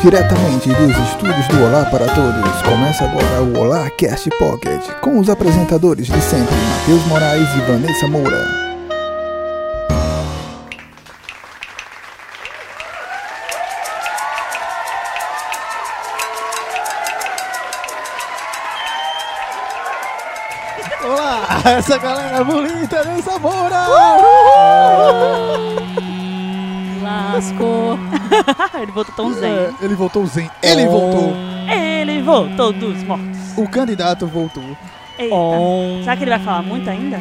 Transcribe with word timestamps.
Diretamente 0.00 0.68
dos 0.68 0.96
estúdios 1.08 1.48
do 1.48 1.64
Olá 1.64 1.84
para 1.86 2.06
Todos, 2.06 2.62
começa 2.62 3.04
agora 3.04 3.42
o 3.42 3.58
Olá 3.58 3.90
Cast 3.90 4.30
Pocket, 4.38 4.80
com 5.00 5.18
os 5.18 5.28
apresentadores 5.28 6.06
de 6.06 6.20
sempre, 6.20 6.54
Matheus 6.54 7.04
Moraes 7.06 7.48
e 7.56 7.60
Vanessa 7.62 8.06
Moura. 8.06 8.46
Olá, 21.02 21.48
essa 21.76 21.98
galera 21.98 22.44
bonita 22.44 23.04
dessa 23.04 23.36
Moura! 23.40 23.88
Lascou. 27.02 28.07
Ele 28.82 28.92
voltou 28.92 29.14
tão 29.14 29.32
zen. 29.34 29.50
É, 29.50 29.70
ele 29.82 29.94
voltou 29.94 30.26
zen, 30.26 30.50
ele 30.62 30.86
voltou, 30.86 31.32
Ele 31.68 32.22
voltou 32.22 32.72
dos 32.72 33.02
mortos. 33.02 33.38
o 33.56 33.68
candidato 33.68 34.26
voltou. 34.26 34.62
Eita. 35.18 35.34
Será 36.04 36.16
que 36.16 36.22
ele 36.24 36.30
vai 36.30 36.38
falar 36.40 36.62
muito 36.62 36.88
ainda? 36.88 37.18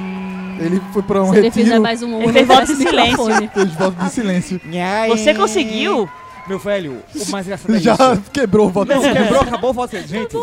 Ele 0.60 0.82
foi 0.94 1.02
pra 1.02 1.24
um 1.24 1.32
Se 1.32 1.38
ele 1.40 1.52
fizer 1.52 1.64
retiro, 1.66 1.82
mais 1.84 2.04
um 2.04 2.22
Ele 2.22 2.34
fez 2.34 2.48
voto 2.48 2.66
de 2.66 2.76
silêncio. 2.76 3.02
microfone. 3.26 3.50
fez 3.54 3.74
voto 3.74 4.04
de 4.04 4.10
silêncio. 4.12 4.62
Você 5.10 5.34
conseguiu? 5.34 6.10
Meu 6.48 6.60
velho, 6.60 7.02
o 7.14 7.32
mais 7.32 7.46
engraçado 7.46 7.76
é 7.76 7.80
Já 7.80 7.94
isso. 7.94 8.24
quebrou 8.32 8.68
o 8.68 8.70
voto 8.70 8.88
de 8.88 8.96
Não, 8.96 9.02
quebrou, 9.14 9.42
acabou 9.42 9.74
você. 9.74 10.02
Gente, 10.08 10.38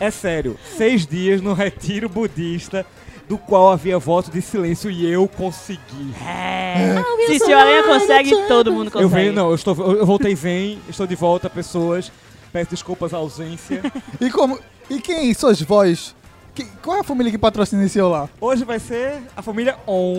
é 0.00 0.10
sério. 0.10 0.56
Seis 0.76 1.06
dias 1.06 1.40
no 1.42 1.52
retiro 1.52 2.08
budista, 2.08 2.86
do 3.28 3.38
qual 3.38 3.72
havia 3.72 3.98
voto 3.98 4.30
de 4.30 4.42
silêncio 4.42 4.90
e 4.90 5.06
eu 5.10 5.26
consegui. 5.26 6.14
É. 6.26 7.02
Se 7.26 7.36
o 7.36 7.46
senhor 7.46 7.58
Aranha 7.58 7.82
consegue, 7.84 8.30
todo 8.48 8.72
mundo 8.72 8.90
consegue. 8.90 9.04
Eu 9.04 9.08
venho, 9.08 9.32
não, 9.32 9.48
eu, 9.48 9.54
estou, 9.54 9.74
eu 9.94 10.04
voltei 10.04 10.34
zen, 10.36 10.78
estou 10.88 11.06
de 11.06 11.14
volta, 11.14 11.48
pessoas. 11.48 12.12
Peço 12.52 12.70
desculpas 12.70 13.12
à 13.14 13.16
ausência. 13.16 13.82
E 14.20 14.30
como? 14.30 14.58
E 14.88 15.00
quem 15.00 15.32
suas 15.34 15.60
vozes? 15.62 16.14
Que- 16.54 16.66
qual 16.82 16.98
é 16.98 17.00
a 17.00 17.04
família 17.04 17.32
que 17.32 17.38
patrocina 17.38 17.84
esse 17.84 18.00
olá? 18.00 18.28
Hoje 18.40 18.64
vai 18.64 18.78
ser 18.78 19.22
a 19.36 19.42
família 19.42 19.76
On. 19.88 20.14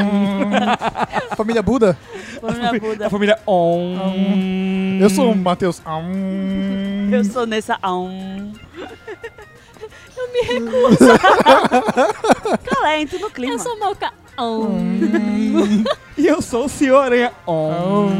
família 1.36 1.62
Buda? 1.62 1.98
Família 2.40 2.80
Buda. 2.80 3.06
A 3.06 3.10
família 3.10 3.38
On. 3.46 4.98
Eu 4.98 5.10
sou 5.10 5.32
o 5.32 5.36
Matheus. 5.36 5.82
Eu 7.12 7.24
sou 7.24 7.46
nessa. 7.46 7.78
Um. 7.86 8.52
Me 10.32 10.40
recuso. 10.42 10.98
Calé, 12.64 13.00
entra 13.02 13.18
no 13.18 13.30
clima. 13.30 13.54
Eu 13.54 13.58
sou 13.58 13.78
moca. 13.78 14.12
Oh. 14.38 14.66
E 16.16 16.26
eu 16.26 16.40
sou 16.40 16.64
o 16.64 16.68
senhor 16.68 17.10
On. 17.46 18.10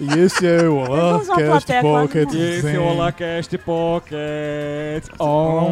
E 0.00 0.18
esse 0.18 0.44
é 0.46 0.68
o 0.68 0.78
Olá 0.78 1.20
Cast 1.36 1.72
Pocket. 1.80 2.32
E 2.32 2.40
esse 2.40 2.74
é 2.74 2.78
o 2.78 2.84
Olacast 2.84 3.58
Pocket. 3.58 5.04
On. 5.20 5.70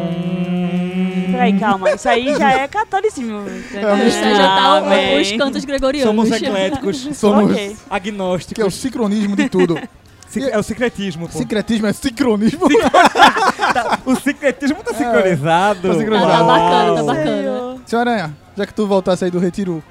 Peraí, 1.31 1.59
calma. 1.59 1.91
Isso 1.91 2.07
aí 2.07 2.33
já 2.37 2.51
é 2.53 2.67
catolicismo. 2.67 3.43
É, 3.73 4.07
Isso 4.07 4.19
já 4.19 4.37
tá 4.55 4.77
Amém. 4.77 5.21
os 5.21 5.31
cantos 5.33 5.65
gregorianos. 5.65 6.09
Somos 6.15 6.31
ecléticos, 6.31 7.09
Somos 7.17 7.51
Ok. 7.51 7.55
que 7.55 7.61
é 7.61 7.73
o 7.73 7.75
agnósticos. 7.89 8.73
sincronismo 8.75 9.35
de 9.35 9.49
tudo. 9.49 9.77
É 10.39 10.57
o 10.57 10.63
secretismo, 10.63 11.27
pô. 11.27 11.37
Sincretismo 11.37 11.87
é 11.87 11.93
sincronismo. 11.93 12.67
O 14.05 14.15
secretismo 14.15 14.83
tá 14.83 14.93
sincronizado. 14.93 15.87
tá 15.87 15.93
sincronizado. 15.93 16.31
Tá, 16.31 16.37
tá 16.37 16.43
bacana, 16.43 16.95
tá 16.95 17.03
bacana. 17.03 17.77
Senhor 17.85 18.07
Aranha, 18.07 18.37
já 18.57 18.65
que 18.65 18.73
tu 18.73 18.85
voltasse 18.87 19.23
aí 19.25 19.31
do 19.31 19.39
retiro. 19.39 19.83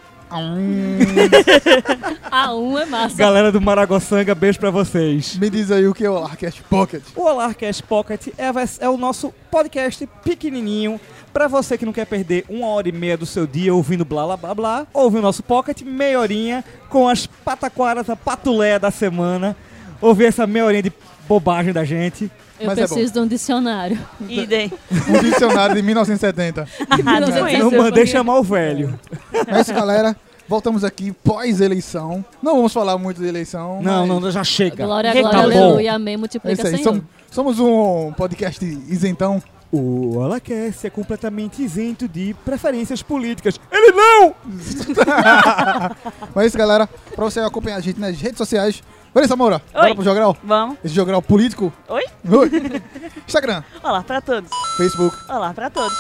A 2.30 2.54
um 2.54 2.78
é 2.78 2.86
massa. 2.86 3.16
Galera 3.16 3.50
do 3.50 3.60
Maragoçanga, 3.60 4.32
beijo 4.32 4.60
pra 4.60 4.70
vocês. 4.70 5.36
Me 5.36 5.50
diz 5.50 5.72
aí 5.72 5.88
o 5.88 5.94
que 5.94 6.04
é 6.04 6.10
o 6.10 6.14
Olá 6.14 6.36
Cast 6.36 6.62
Pocket. 6.62 7.02
O 7.16 7.22
Olarcast 7.22 7.82
Pocket 7.82 8.28
é, 8.38 8.50
é 8.78 8.88
o 8.88 8.96
nosso 8.96 9.34
podcast 9.50 10.06
pequenininho 10.22 11.00
pra 11.32 11.48
você 11.48 11.76
que 11.76 11.84
não 11.84 11.92
quer 11.92 12.06
perder 12.06 12.44
uma 12.48 12.68
hora 12.68 12.88
e 12.88 12.92
meia 12.92 13.16
do 13.16 13.26
seu 13.26 13.44
dia 13.44 13.74
ouvindo 13.74 14.04
blá 14.04 14.24
blá 14.24 14.36
blá 14.36 14.54
blá. 14.54 14.86
Ouve 14.94 15.18
o 15.18 15.22
nosso 15.22 15.42
Pocket, 15.42 15.82
meia 15.82 16.20
horinha, 16.20 16.64
com 16.88 17.08
as 17.08 17.26
pataquaras, 17.26 18.08
a 18.08 18.14
patuleia 18.14 18.78
da 18.78 18.92
semana. 18.92 19.56
Ouvir 20.00 20.26
essa 20.26 20.46
meia 20.46 20.64
horinha 20.64 20.82
de 20.82 20.92
bobagem 21.28 21.72
da 21.72 21.84
gente. 21.84 22.30
Eu 22.58 22.66
Mas 22.66 22.78
é 22.78 22.86
preciso 22.86 23.12
de 23.12 23.20
um 23.20 23.26
dicionário. 23.26 23.98
Idem. 24.28 24.72
Um 25.08 25.22
dicionário 25.22 25.74
de 25.74 25.82
1970. 25.82 26.66
Ah, 26.88 27.20
Não 27.20 27.48
eu 27.48 27.70
mandei 27.70 28.06
chamar 28.06 28.38
o 28.38 28.42
velho. 28.42 28.98
É 29.46 29.60
isso, 29.60 29.72
galera. 29.72 30.16
Voltamos 30.50 30.82
aqui 30.82 31.12
pós-eleição. 31.12 32.24
Não 32.42 32.56
vamos 32.56 32.72
falar 32.72 32.98
muito 32.98 33.20
de 33.20 33.26
eleição. 33.28 33.80
Não, 33.80 34.06
mas 34.06 34.22
não, 34.22 34.30
já 34.32 34.42
chega. 34.42 34.84
Glória, 34.84 35.12
glória, 35.12 35.30
tá 35.30 35.42
aleluia, 35.44 35.94
amém, 35.94 36.14
É 36.14 36.16
multiplica, 36.16 36.66
aí. 36.66 36.76
Senhor. 36.76 36.82
Somos, 36.82 37.02
somos 37.30 37.60
um 37.60 38.12
podcast 38.12 38.64
isentão. 38.64 39.40
O 39.72 40.18
Olacast 40.18 40.84
é 40.84 40.90
completamente 40.90 41.62
isento 41.62 42.08
de 42.08 42.34
preferências 42.44 43.00
políticas. 43.00 43.60
Ele 43.70 43.92
não! 43.92 44.34
Mas 46.34 46.44
é 46.44 46.46
isso, 46.48 46.58
galera. 46.58 46.88
Pra 47.14 47.24
você 47.24 47.38
acompanhar 47.38 47.76
a 47.76 47.80
gente 47.80 48.00
nas 48.00 48.20
redes 48.20 48.38
sociais. 48.38 48.82
Vanessa 49.12 49.34
Moura, 49.36 49.60
bora 49.72 49.86
Oi. 49.88 49.94
pro 49.94 50.04
jogral? 50.04 50.36
Vamos. 50.42 50.76
Esse 50.84 50.94
jogral 50.94 51.20
político. 51.20 51.72
Oi? 51.88 52.04
Oi. 52.30 52.50
Instagram, 53.26 53.62
Olá 53.82 54.02
pra 54.02 54.20
todos. 54.20 54.50
Facebook, 54.76 55.16
Olá 55.28 55.52
pra 55.52 55.68
todos. 55.70 55.96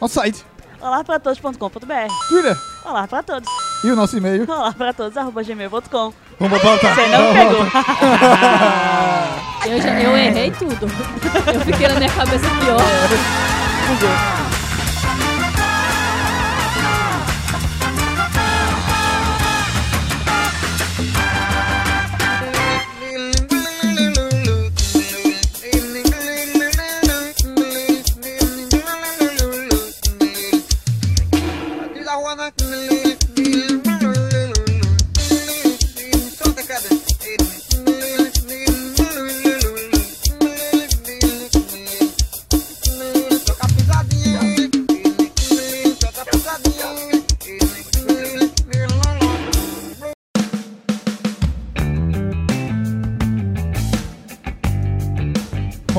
nosso 0.00 0.14
site, 0.14 0.44
Olá 0.80 1.02
pra 1.02 1.18
todos.com.br. 1.18 1.58
Twitter 2.28 2.56
Olá 2.84 3.08
pra 3.08 3.22
todos. 3.22 3.48
e 3.82 3.90
o 3.90 3.96
nosso 3.96 4.16
e-mail. 4.16 4.44
Olá 4.48 4.72
pra 4.72 4.92
todos, 4.92 5.16
arroba 5.16 5.42
gmail.com. 5.42 6.12
Vamos 6.38 6.62
botar. 6.62 6.94
Você 6.94 7.06
não 7.08 7.34
pegou. 7.34 7.66
Eu, 9.66 9.82
já, 9.82 10.00
eu 10.00 10.16
errei 10.16 10.50
tudo. 10.52 10.86
Eu 11.52 11.60
fiquei 11.62 11.88
na 11.88 11.94
minha 11.96 12.10
cabeça 12.10 12.46
pior. 12.60 12.78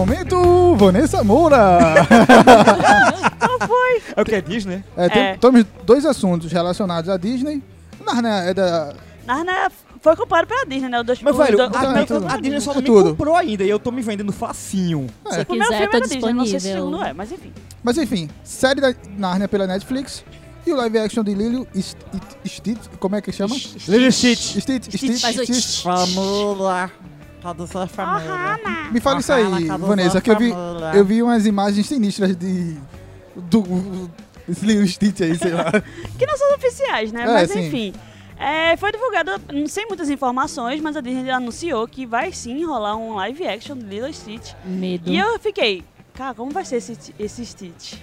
Momento 0.06 0.76
Vanessa 0.78 1.24
Moura. 1.26 1.78
É 4.16 4.22
o 4.22 4.26
que 4.26 4.36
é 4.36 4.42
Disney? 4.42 4.84
É, 4.96 5.10
tem- 5.10 5.22
É. 5.22 5.38
temos 5.38 5.66
dois 5.84 6.06
assuntos 6.06 6.52
relacionados 6.52 7.10
à 7.10 7.18
Disney. 7.18 7.62
Narnia 8.06 8.30
é 8.50 8.54
da. 8.54 8.94
Narnia 9.28 9.70
foi 10.02 10.16
comprado 10.16 10.48
pela 10.48 10.66
Disney, 10.66 10.88
né? 10.90 11.00
O 11.02 11.04
dois, 11.04 11.22
Mas, 11.22 11.36
o 11.36 11.38
velho, 11.38 11.58
do- 11.58 11.64
a, 11.64 11.70
tá, 11.70 11.80
tudo. 12.06 12.08
foi 12.08 12.18
a 12.18 12.20
pela 12.22 12.42
Disney 12.42 12.62
só 12.62 12.74
não 12.74 12.82
me 12.82 12.88
tudo. 12.88 13.10
comprou 13.10 13.36
ainda 13.36 13.64
e 13.64 13.70
eu 13.70 13.78
tô 13.80 13.92
me 13.92 14.02
vendendo 14.02 14.32
facinho. 14.32 15.08
É. 15.26 15.34
Se 15.34 15.42
O 15.42 15.46
primeiro 15.46 15.74
quiser, 15.74 15.78
filme 15.78 15.92
tá 15.92 15.98
é 15.98 16.00
da 16.00 16.08
Disney, 16.08 16.34
não 16.34 16.46
sei 16.46 16.60
se 16.60 16.68
o 16.68 16.70
disponível. 16.70 16.92
segundo 16.92 17.04
é, 17.06 17.14
mas 17.14 17.32
enfim. 17.32 17.54
Mas 17.84 17.98
enfim, 17.98 18.30
série 18.44 18.80
da 18.82 18.94
Narnia 19.18 19.48
pela 19.50 19.68
Netflix. 19.68 20.24
E 20.66 20.72
o 20.72 20.76
live 20.76 21.00
action 21.00 21.24
de 21.24 21.34
Lilo 21.34 21.66
e 21.74 21.82
St- 21.82 21.98
e 22.44 22.50
Stitch. 22.50 22.80
Como 23.00 23.16
é 23.16 23.22
que 23.22 23.32
chama? 23.32 23.56
Lily 23.88 24.12
Stitch. 24.12 24.58
Stitch. 24.60 24.86
Stitch. 24.96 25.22
Faz 25.22 25.38
o 25.38 25.44
Stitch. 25.46 25.84
Família. 27.42 27.68
Tradução 27.68 27.88
família. 27.88 28.92
Me 28.92 29.00
fala 29.00 29.20
isso 29.20 29.34
aí, 29.34 29.68
Vanessa, 29.80 30.22
que 30.22 30.30
eu 30.30 30.38
vi, 30.38 30.54
eu 30.94 31.06
vi 31.06 31.24
umas 31.24 31.46
imagens 31.46 31.88
sinistras 31.88 32.36
de. 32.36 32.78
Do. 33.36 34.10
Lilo 34.64 34.88
Stitch 34.88 35.22
aí, 35.22 35.38
sei 35.38 35.52
lá. 35.52 35.66
Que 36.18 36.26
não 36.26 36.38
são 36.38 36.56
oficiais, 36.56 37.12
né? 37.12 37.22
É, 37.22 37.26
mas 37.26 37.52
sim. 37.52 37.68
enfim. 37.68 37.94
É, 38.38 38.78
foi 38.78 38.92
divulgado, 38.92 39.32
não 39.54 39.68
sei 39.68 39.86
muitas 39.86 40.10
informações, 40.10 40.80
mas 40.82 40.96
a 40.96 41.02
Disney 41.02 41.30
anunciou 41.30 41.86
que 41.88 42.06
vai 42.06 42.32
sim 42.32 42.64
rolar 42.66 42.96
um 42.96 43.16
live 43.16 43.46
action 43.46 43.76
do 43.76 43.86
Lilo 43.86 44.12
Stitch. 44.14 44.54
Medo. 44.64 45.10
E 45.10 45.18
eu 45.18 45.38
fiquei, 45.40 45.84
cara, 46.14 46.34
como 46.34 46.50
vai 46.50 46.64
ser 46.64 46.78
esse, 46.78 47.14
esse 47.20 47.46
Stitch? 47.46 47.96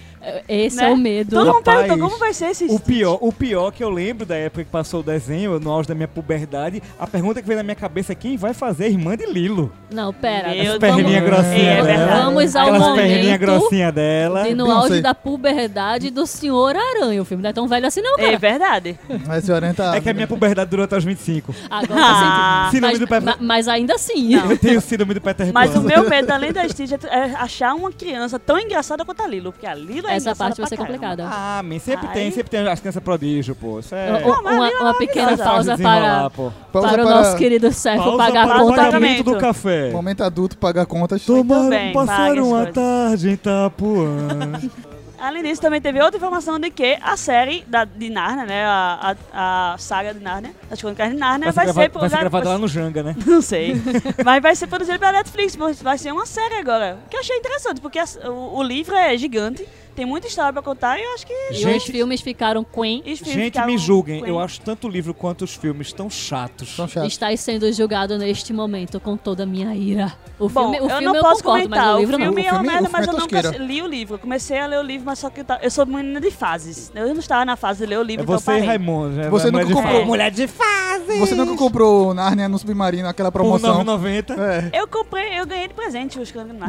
Esse 0.47 0.77
Né? 0.77 0.85
é 0.85 0.87
o 0.89 0.97
medo. 0.97 1.29
Todo 1.31 1.45
mundo 1.47 1.55
Rapaz, 1.57 1.81
perguntou 1.87 2.07
como 2.09 2.19
vai 2.19 2.33
ser 2.33 2.47
esse 2.47 2.65
O 2.65 2.79
pior, 2.79 3.17
o 3.21 3.31
pior 3.31 3.71
que 3.71 3.83
eu 3.83 3.89
lembro 3.89 4.25
da 4.25 4.35
época 4.35 4.63
que 4.63 4.69
passou 4.69 4.99
o 4.99 5.03
desenho, 5.03 5.59
no 5.59 5.71
auge 5.71 5.87
da 5.87 5.95
minha 5.95 6.07
puberdade, 6.07 6.81
a 6.99 7.05
pergunta 7.07 7.41
que 7.41 7.47
veio 7.47 7.57
na 7.57 7.63
minha 7.63 7.75
cabeça 7.75 8.11
é 8.11 8.15
quem 8.15 8.35
vai 8.37 8.53
fazer 8.53 8.85
a 8.85 8.89
irmã 8.89 9.15
de 9.15 9.25
Lilo? 9.25 9.71
Não, 9.91 10.11
pera. 10.13 10.49
Meu 10.53 10.73
As 10.73 10.79
perninhas 10.79 11.23
vamos- 11.23 11.29
grossinhas 11.29 11.77
É 11.79 11.83
dela. 11.83 12.23
Vamos 12.23 12.55
ao 12.55 12.61
Aquelas 12.63 12.81
momento 12.81 12.95
perninhas 13.07 13.39
grossinhas 13.39 13.93
dela. 13.93 14.47
E 14.49 14.55
no 14.55 14.69
auge 14.71 15.01
da 15.01 15.13
puberdade 15.15 16.09
do 16.09 16.25
Senhor 16.27 16.75
Aranha. 16.75 17.21
O 17.21 17.25
filme 17.25 17.43
não 17.43 17.49
é 17.49 17.53
tão 17.53 17.67
velho 17.67 17.85
assim, 17.87 18.01
não, 18.01 18.15
É 18.17 18.25
cara. 18.25 18.37
verdade. 18.37 18.99
Mas 19.25 19.43
esse 19.43 19.51
Aranha 19.51 19.73
tá... 19.73 19.95
É 19.95 20.01
que 20.01 20.09
a 20.09 20.13
minha 20.13 20.27
puberdade 20.27 20.69
durou 20.69 20.83
até 20.83 20.97
os 20.97 21.03
25. 21.03 21.53
Agora 21.69 21.99
Ah. 22.01 22.63
tá 22.65 22.69
Síndrome 22.71 22.93
mas, 22.93 22.99
do 22.99 23.07
Peter- 23.07 23.23
ma- 23.23 23.37
mas 23.39 23.67
ainda 23.67 23.95
assim. 23.95 24.33
Eu 24.35 24.57
tenho 24.57 24.81
síndrome 24.81 25.13
do 25.13 25.21
Peter 25.21 25.51
Mas 25.53 25.71
Pan. 25.71 25.79
o 25.79 25.83
meu 25.83 26.09
medo, 26.09 26.31
além 26.31 26.51
da 26.51 26.67
Stitch, 26.67 26.91
é 26.91 26.97
é 27.17 27.33
achar 27.35 27.73
uma 27.73 27.91
criança 27.91 28.37
tão 28.39 28.59
engraçada 28.59 29.03
quanto 29.05 29.21
a 29.21 29.27
Lilo. 29.27 29.51
Porque 29.51 29.65
a 29.65 29.73
Lilo 29.73 30.06
Essa 30.15 30.35
parte 30.35 30.59
vai 30.59 30.67
ser 30.69 30.77
caramba. 30.77 30.93
complicada. 30.93 31.29
Ah, 31.31 31.61
man, 31.63 31.79
sempre 31.79 32.07
Ai. 32.07 32.13
tem, 32.13 32.31
sempre 32.31 32.49
tem 32.49 32.67
as 32.67 32.79
crianças 32.79 33.03
prodígio, 33.03 33.55
pô. 33.55 33.79
Isso 33.79 33.93
é... 33.95 34.23
U- 34.25 34.31
uma, 34.41 34.69
uma 34.69 34.93
pequena 34.97 35.35
maravilhosa. 35.37 35.43
pausa 35.51 35.77
para, 35.77 36.29
pô. 36.29 36.51
Pausa 36.71 36.87
para 36.89 37.03
o 37.03 37.05
para- 37.07 37.15
nosso 37.17 37.37
querido 37.37 37.67
Pausa 37.71 38.17
pagar 38.17 38.43
a 38.43 38.47
para 38.47 38.63
o 38.63 38.67
conta 38.67 38.81
pagamento 38.83 39.23
do 39.23 39.37
café. 39.37 39.91
Momento 39.91 40.23
adulto, 40.23 40.57
pagar 40.57 40.85
contas. 40.85 41.23
Tomaram, 41.25 41.69
bem, 41.69 41.93
passaram 41.93 42.55
as 42.55 42.67
a 42.67 42.71
tarde 42.71 43.29
em 43.29 43.33
Itapuã. 43.33 44.27
Além 45.19 45.41
disso, 45.41 45.59
também 45.59 45.81
teve 45.81 45.99
outra 45.99 46.15
informação 46.17 46.59
de 46.59 46.69
que 46.69 46.95
a 47.01 47.17
série 47.17 47.63
da, 47.67 47.83
de 47.85 48.07
Narnia, 48.07 48.45
né? 48.45 48.63
A, 48.65 49.15
a, 49.33 49.73
a 49.73 49.77
saga 49.79 50.13
de 50.13 50.19
Narnia, 50.19 50.51
as 50.69 50.79
crônicas 50.79 51.09
de 51.09 51.15
Narnia, 51.17 51.51
Vai 51.51 51.65
ser, 51.65 51.73
vai, 51.73 51.87
grava- 51.89 51.93
ser... 51.93 51.99
vai 51.99 52.09
ser 52.11 52.17
gravada 52.19 52.49
lá 52.49 52.57
no 52.59 52.67
Janga, 52.67 53.01
né? 53.01 53.15
Não 53.25 53.41
sei. 53.41 53.81
Mas 54.23 54.41
vai 54.43 54.55
ser 54.55 54.67
produzido 54.67 54.99
pela 54.99 55.13
Netflix, 55.13 55.55
mas 55.55 55.81
vai 55.81 55.97
ser 55.97 56.11
uma 56.11 56.27
série 56.27 56.53
agora. 56.57 56.99
Que 57.09 57.15
eu 57.17 57.21
achei 57.21 57.35
interessante, 57.35 57.81
porque 57.81 57.97
as- 57.97 58.15
o, 58.23 58.57
o 58.59 58.61
livro 58.63 58.95
é 58.95 59.17
gigante, 59.17 59.67
tem 59.97 60.05
muita 60.05 60.27
história 60.27 60.53
pra 60.53 60.61
contar 60.61 60.99
e 60.99 61.03
eu 61.03 61.13
acho 61.15 61.25
que. 61.25 61.33
E 61.33 61.51
os 61.53 61.57
Gente- 61.57 61.91
filmes 61.91 62.21
ficaram 62.21 62.63
Queen. 62.63 62.99
os 62.99 63.03
filmes 63.19 63.27
Gente, 63.33 63.45
ficaram 63.45 63.67
me 63.67 63.77
julguem. 63.79 64.19
com- 64.21 64.27
Eu 64.27 64.39
acho 64.39 64.61
tanto 64.61 64.87
o 64.87 64.89
livro 64.89 65.11
quanto 65.11 65.43
os 65.43 65.55
filmes 65.55 65.91
tão 65.91 66.07
chatos. 66.09 66.75
São 66.75 66.87
chatos. 66.87 67.11
Está 67.11 67.35
sendo 67.35 67.71
julgado 67.73 68.15
neste 68.17 68.53
momento 68.53 68.99
com 68.99 69.17
toda 69.17 69.41
a 69.41 69.45
minha 69.45 69.73
ira. 69.75 70.13
O 70.39 70.47
Bom, 70.47 70.61
filme, 70.71 70.79
o 70.79 70.83
eu 70.83 70.89
filme 70.89 71.05
não 71.05 71.15
eu 71.15 71.21
posso 71.23 71.43
concordo, 71.43 71.63
comentar. 71.67 71.95
o 71.95 71.99
livro 71.99 72.15
o 72.15 72.19
filme 72.19 72.41
O 72.43 72.45
é 72.45 72.51
uma 72.51 72.61
merda, 72.63 72.89
mas 72.91 73.07
eu 73.07 73.13
é 73.13 73.17
nunca 73.19 73.41
li 73.57 73.81
o 73.81 73.87
livro. 73.87 74.15
Eu 74.15 74.19
comecei 74.19 74.59
a 74.59 74.67
ler 74.67 74.77
o 74.79 74.83
livro, 74.83 75.03
mas 75.05 75.17
só 75.17 75.31
que 75.31 75.39
eu, 75.41 75.45
ta- 75.45 75.59
eu 75.63 75.71
sou 75.71 75.83
menina 75.87 76.21
de 76.21 76.29
fases. 76.29 76.91
Eu 76.93 77.07
não 77.07 77.17
estava 77.19 77.43
na 77.43 77.55
fase 77.55 77.79
de 77.79 77.85
ler 77.87 77.97
o 77.97 78.03
livro, 78.03 78.21
É 78.21 78.23
então 78.23 78.35
eu 78.35 78.39
você 78.39 78.51
e 78.51 78.53
parei. 78.53 78.67
Raimundo, 78.67 79.09
né? 79.15 79.29
Você 79.31 79.49
nunca 79.49 79.65
comprou- 79.65 79.83
fase. 79.83 80.05
Mulher 80.05 80.29
de 80.31 80.47
fase! 80.47 81.19
Você 81.19 81.33
nunca 81.33 81.55
comprou 81.55 82.13
Narnia 82.13 82.47
no 82.47 82.59
Submarino, 82.59 83.07
aquela 83.07 83.31
Por 83.31 83.39
promoção? 83.39 83.83
9,90. 83.83 84.35
É. 84.37 84.69
Eu 84.79 84.87
comprei, 84.87 85.39
eu 85.39 85.45
ganhei 85.47 85.67
de 85.67 85.73
presente 85.73 86.19
os 86.19 86.31
Narnia. 86.31 86.67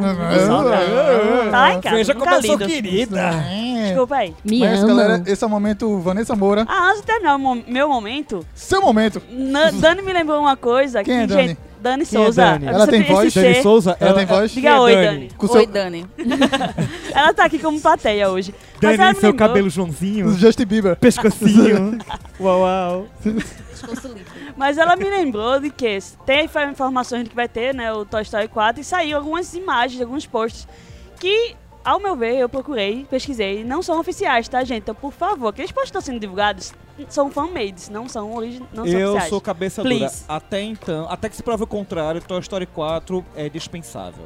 Tá 1.51 1.73
em 1.73 1.81
casa, 1.81 1.95
Veja 1.95 2.15
como 2.15 2.33
eu 2.33 2.41
sou 2.43 2.57
querida. 2.57 3.18
É. 3.19 3.87
Desculpa 3.87 4.15
aí. 4.15 4.35
Me 4.43 4.59
Mas, 4.59 4.79
ama. 4.83 4.87
galera, 4.87 5.23
esse 5.25 5.43
é 5.43 5.47
o 5.47 5.49
momento 5.49 5.99
Vanessa 5.99 6.35
Moura. 6.35 6.65
Ah, 6.67 6.89
antes 6.89 7.01
de 7.01 7.07
terminar 7.07 7.35
o 7.35 7.39
mo- 7.39 7.63
meu 7.67 7.87
momento, 7.89 8.45
Seu 8.53 8.81
momento. 8.81 9.21
Na- 9.29 9.71
Dani 9.71 10.01
me 10.01 10.13
lembrou 10.13 10.39
uma 10.39 10.55
coisa. 10.57 11.03
Quem 11.03 11.27
que, 11.27 11.33
é 11.33 11.35
Dani? 11.35 11.47
Gente, 11.49 11.59
Dani 11.81 12.05
Quem 12.05 12.19
é 12.21 12.23
Souza. 12.25 12.41
Dani? 12.41 12.65
Eu 12.65 12.73
Ela 12.73 12.87
preciso 12.87 13.05
tem 13.07 13.15
voz? 13.15 13.27
esse 13.27 13.41
Dani 13.41 13.55
ser. 13.55 13.61
Souza? 13.63 13.97
Ela 13.99 14.13
tem 14.13 14.25
voz? 14.25 14.51
Diga 14.51 14.69
Quem 14.69 14.77
é 14.77 14.81
oi, 14.81 14.95
Dani? 14.95 15.05
Dani. 15.07 15.29
Com 15.37 15.45
Oi, 15.47 15.51
seu 15.53 15.65
Dani. 15.67 16.05
Ela 17.13 17.33
tá 17.33 17.45
aqui 17.45 17.59
como 17.59 17.79
plateia 17.79 18.29
hoje. 18.29 18.53
Mas 18.81 18.93
ela 18.93 18.97
Dani, 18.97 19.13
me 19.15 19.19
seu 19.19 19.29
lembrou- 19.31 19.47
cabelo 19.47 19.69
Joãozinho. 19.69 20.29
Justin 20.31 20.65
Bieber. 20.65 20.95
Pescocinho. 20.97 21.97
uau, 22.39 22.61
uau. 22.61 23.05
Pescoço 23.23 24.07
limpo. 24.09 24.29
Mas 24.57 24.77
ela 24.77 24.95
me 24.95 25.09
lembrou 25.09 25.59
de 25.59 25.69
que 25.69 25.99
tem 26.25 26.45
informações 26.69 27.23
de 27.23 27.29
que 27.29 27.35
vai 27.35 27.47
ter, 27.47 27.73
né, 27.73 27.91
o 27.93 28.03
Toy 28.05 28.21
Story 28.23 28.47
4 28.49 28.81
e 28.81 28.83
saiu 28.83 29.17
algumas 29.17 29.53
imagens, 29.53 30.01
alguns 30.01 30.25
posts 30.25 30.67
que, 31.19 31.55
ao 31.83 31.99
meu 31.99 32.15
ver, 32.15 32.35
eu 32.37 32.49
procurei, 32.49 33.05
pesquisei, 33.09 33.63
não 33.63 33.81
são 33.81 33.99
oficiais, 33.99 34.47
tá, 34.47 34.63
gente? 34.63 34.83
Então, 34.83 34.93
por 34.95 35.11
favor, 35.11 35.47
aqueles 35.49 35.71
posts 35.71 35.91
que 35.91 35.97
estão 35.97 36.13
sendo 36.13 36.19
divulgados 36.19 36.73
são 37.07 37.31
fan-made, 37.31 37.89
não 37.91 38.07
são 38.09 38.33
origi 38.33 38.59
não 38.73 38.85
são 38.85 38.99
Eu 38.99 39.09
oficiais. 39.09 39.29
sou 39.29 39.41
cabeça 39.41 39.81
dura. 39.83 39.95
Please. 39.95 40.23
Até 40.27 40.61
então, 40.61 41.07
até 41.09 41.29
que 41.29 41.35
se 41.35 41.43
prove 41.43 41.63
o 41.63 41.67
contrário, 41.67 42.21
Toy 42.21 42.39
Story 42.41 42.65
4 42.65 43.25
é 43.35 43.47
dispensável. 43.49 44.25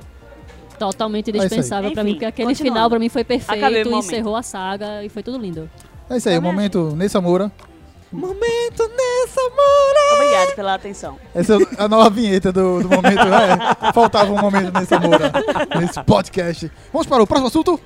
Totalmente 0.79 1.29
aí. 1.31 1.39
dispensável 1.39 1.91
pra 1.91 2.03
mim, 2.03 2.11
Enfim, 2.11 2.19
porque 2.19 2.25
aquele 2.25 2.47
continuando. 2.49 2.73
final 2.75 2.89
pra 2.89 2.99
mim 2.99 3.09
foi 3.09 3.21
Acabei 3.21 3.39
perfeito, 3.39 3.89
momento. 3.89 4.05
encerrou 4.05 4.35
a 4.35 4.41
saga 4.43 5.03
e 5.03 5.09
foi 5.09 5.21
tudo 5.23 5.37
lindo. 5.37 5.69
É 6.09 6.17
isso 6.17 6.27
aí, 6.27 6.37
o 6.37 6.41
momento 6.41 6.95
Nessa 6.95 7.21
Moura. 7.21 7.51
Momento 8.13 8.87
nessa 8.95 9.41
mora. 9.41 10.13
Obrigada 10.13 10.51
pela 10.55 10.75
atenção. 10.75 11.17
Essa 11.33 11.55
é 11.55 11.57
a 11.79 11.87
nova 11.87 12.11
vinheta 12.11 12.51
do, 12.51 12.81
do 12.83 12.89
momento. 12.89 13.21
É, 13.21 13.91
faltava 13.91 14.31
um 14.31 14.39
momento 14.39 14.71
Nessa 14.71 14.99
Moura, 14.99 15.31
nesse 15.79 16.01
podcast. 16.03 16.71
Vamos 16.91 17.07
para 17.07 17.23
o 17.23 17.27
próximo 17.27 17.47
assunto? 17.47 17.79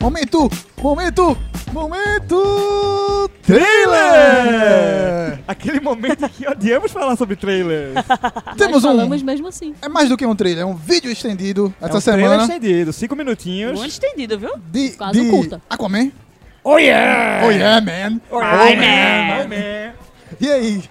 Momento, 0.00 0.50
momento, 0.80 1.38
momento 1.72 3.30
trailer! 3.42 5.40
Aquele 5.46 5.80
momento 5.80 6.28
que 6.28 6.46
odiamos 6.48 6.90
falar 6.90 7.16
sobre 7.16 7.36
trailers. 7.36 7.94
Temos 8.56 8.82
Nós 8.82 8.84
um, 8.84 8.88
falamos 8.96 9.22
mesmo 9.22 9.48
assim. 9.48 9.74
é 9.82 9.88
mais 9.88 10.08
do 10.08 10.16
que 10.16 10.24
um 10.26 10.34
trailer, 10.34 10.62
é 10.62 10.66
um 10.66 10.74
vídeo 10.74 11.10
estendido 11.10 11.72
essa 11.80 11.94
é 11.94 11.98
um 11.98 12.00
trailer 12.00 12.30
semana 12.30 12.42
estendido, 12.42 12.92
5 12.92 13.16
minutinhos. 13.16 13.78
Muito 13.78 13.90
estendido, 13.92 14.38
viu? 14.38 14.50
de, 14.70 14.90
Quase 14.92 15.20
um 15.20 15.24
de 15.24 15.30
curta. 15.30 15.60
Aquaman. 15.68 16.10
Oh 16.64 16.78
yeah! 16.78 17.44
Oh 17.44 17.50
yeah, 17.50 17.80
man! 17.80 18.20
Oh, 18.30 18.36
Oh, 18.36 18.40
yeah, 18.40 19.48
man! 19.48 19.92
E 20.40 20.50
aí, 20.50 20.82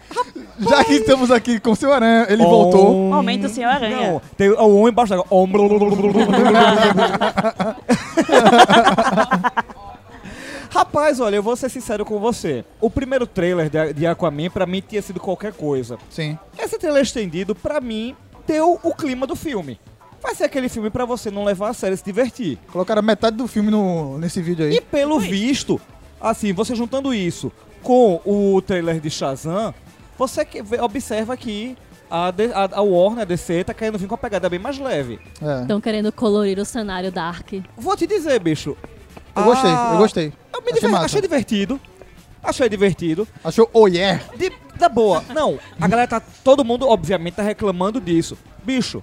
já 0.60 0.84
que 0.84 0.94
estamos 0.94 1.32
aqui 1.32 1.60
com 1.60 1.72
o 1.72 1.76
seu 1.76 1.92
Aranha, 1.92 2.28
ele 2.30 2.44
Om. 2.44 2.50
voltou. 2.50 2.94
Momento 3.10 3.50
Senhor 3.50 3.70
Aranha. 3.70 4.12
Não, 4.12 4.22
tem 4.38 4.50
o 4.50 4.84
on 4.84 4.88
embaixo 4.88 5.16
da 5.16 5.24
Om. 5.30 5.50
Rapaz, 10.72 11.20
olha, 11.20 11.36
eu 11.36 11.44
vou 11.44 11.56
ser 11.56 11.70
sincero 11.70 12.06
com 12.06 12.18
você. 12.18 12.64
O 12.80 12.90
primeiro 12.90 13.28
trailer 13.28 13.70
de, 13.70 13.94
de 13.94 14.08
Aquaman, 14.08 14.50
pra 14.50 14.66
mim, 14.66 14.82
tinha 14.82 15.02
sido 15.02 15.20
qualquer 15.20 15.52
coisa. 15.52 15.98
Sim. 16.10 16.40
Esse 16.58 16.80
trailer 16.80 17.04
estendido, 17.04 17.54
pra 17.54 17.82
mim, 17.82 18.16
deu 18.48 18.80
o 18.82 18.96
clima 18.96 19.28
do 19.28 19.36
filme. 19.36 19.80
Vai 20.22 20.34
ser 20.34 20.46
aquele 20.46 20.70
filme 20.70 20.90
pra 20.90 21.04
você 21.04 21.30
não 21.30 21.44
levar 21.44 21.70
a 21.70 21.74
sério 21.74 21.96
e 21.96 21.98
se 21.98 22.06
divertir. 22.06 22.58
Colocaram 22.72 23.02
metade 23.02 23.36
do 23.36 23.48
filme 23.48 23.70
no, 23.70 24.18
nesse 24.18 24.42
vídeo 24.42 24.66
aí. 24.66 24.76
E 24.76 24.82
pelo 24.82 25.20
visto, 25.20 25.80
assim, 26.22 26.54
você 26.54 26.74
juntando 26.74 27.14
isso 27.14 27.52
com 27.84 28.22
o 28.24 28.62
trailer 28.62 29.00
de 29.00 29.10
Shazam, 29.10 29.74
você 30.18 30.46
que 30.46 30.64
observa 30.80 31.36
que 31.36 31.76
a, 32.12 32.28
a, 32.28 32.80
a 32.80 32.82
Warner, 32.82 33.22
a 33.22 33.26
DC, 33.26 33.64
tá 33.64 33.74
querendo 33.74 33.98
vir 33.98 34.08
com 34.08 34.14
uma 34.16 34.18
pegada 34.18 34.50
bem 34.50 34.60
mais 34.60 34.78
leve. 34.78 35.20
É. 35.42 35.62
Estão 35.62 35.80
querendo 35.80 36.12
colorir 36.12 36.60
o 36.60 36.66
cenário 36.66 37.12
Dark. 37.12 37.54
Vou 37.78 37.96
te 37.96 38.06
dizer, 38.06 38.40
bicho. 38.40 38.76
Eu 39.36 39.44
gostei, 39.44 39.72
ah, 39.72 39.92
eu 39.94 39.98
gostei. 39.98 40.34
Eu 40.54 40.62
me 40.62 40.72
Achei 40.72 40.82
diver- 40.82 41.02
achei 41.06 41.22
divertido. 41.22 41.82
Achei 42.44 42.68
divertido. 42.70 43.28
Achou 43.44 43.70
oh 43.72 43.88
yeah? 43.88 44.22
De, 44.36 44.52
da 44.78 44.90
boa. 44.90 45.24
Não, 45.34 45.58
a 45.80 45.88
galera 45.88 46.08
tá. 46.08 46.22
Todo 46.44 46.66
mundo, 46.66 46.88
obviamente, 46.88 47.36
tá 47.36 47.44
reclamando 47.44 48.02
disso. 48.02 48.38
Bicho, 48.64 49.02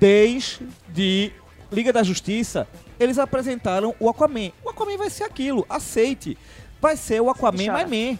desde 0.00 1.32
Liga 1.70 1.92
da 1.92 2.02
Justiça, 2.02 2.66
eles 2.98 3.18
apresentaram 3.18 3.94
o 4.00 4.08
Aquaman. 4.08 4.50
O 4.64 4.70
Aquaman 4.70 4.96
vai 4.96 5.10
ser 5.10 5.24
aquilo, 5.24 5.64
aceite. 5.70 6.36
Vai 6.80 6.96
ser 6.96 7.20
o 7.20 7.30
Aquaman. 7.30 7.58
My 7.58 7.84
Man. 8.12 8.18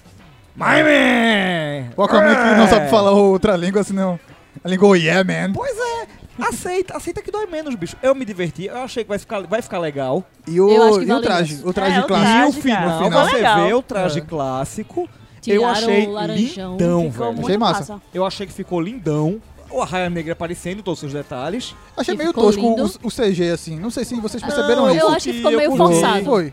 My 0.54 0.82
Man! 0.82 1.92
O 1.97 2.02
Aquaman 2.02 2.35
que 2.35 2.56
não 2.56 2.64
É. 2.64 2.68
sabe 2.68 2.90
falar 2.90 3.12
outra 3.12 3.56
língua, 3.56 3.82
senão. 3.82 4.18
A 4.62 4.68
língua 4.68 4.88
oh 4.88 4.94
yeah, 4.94 5.25
man. 5.25 5.52
Pois 5.52 5.75
é, 5.76 6.06
aceita, 6.47 6.97
aceita 6.97 7.23
que 7.23 7.30
dói 7.30 7.47
menos, 7.47 7.75
bicho. 7.75 7.97
Eu 8.02 8.14
me 8.14 8.25
diverti, 8.25 8.66
eu 8.66 8.76
achei 8.78 9.02
que 9.02 9.09
vai 9.09 9.18
ficar, 9.18 9.40
vai 9.47 9.62
ficar 9.62 9.78
legal. 9.78 10.23
E 10.47 10.61
o, 10.61 11.00
e 11.02 11.11
o 11.11 11.21
traje, 11.21 11.54
isso. 11.54 11.68
o 11.68 11.73
traje 11.73 11.97
É, 11.97 12.00
o 12.00 12.06
clássico. 12.06 12.30
traje, 12.32 12.56
e 12.56 12.59
o 12.59 12.62
final, 12.62 12.80
cara. 12.82 13.04
Ficou 13.04 13.25
você 13.28 13.35
legal. 13.37 13.66
vê 13.66 13.75
o 13.75 13.82
traje 13.82 14.18
É. 14.18 14.23
clássico. 14.23 15.09
Tiraram 15.40 15.62
eu 15.62 15.68
achei 15.68 16.06
o 16.06 16.11
laranjão. 16.12 16.71
lindão, 16.73 17.11
velho. 17.11 17.40
Achei 17.40 17.59
massa. 17.59 18.00
Eu 18.14 18.25
achei 18.25 18.47
que 18.47 18.52
ficou 18.52 18.80
lindão. 18.80 19.40
O 19.71 19.82
Raia 19.82 20.11
Negra 20.11 20.35
aparecendo 20.35 20.82
todos 20.82 21.02
os 21.02 21.12
detalhes. 21.14 21.75
Achei 21.97 22.14
meio 22.14 22.32
tosco 22.32 22.61
o, 22.62 22.85
o 22.85 23.11
CG, 23.11 23.50
assim. 23.50 23.80
Não 23.80 23.90
sei 23.90 24.04
se 24.04 24.14
vocês 24.21 24.42
perceberam 24.42 24.82
Não, 24.87 24.94
isso. 24.94 25.00
Eu 25.06 25.09
acho 25.09 25.25
que 25.28 25.32
ficou 25.32 25.50
meio 25.50 25.75
forçado. 25.76 26.25
Foi. 26.26 26.52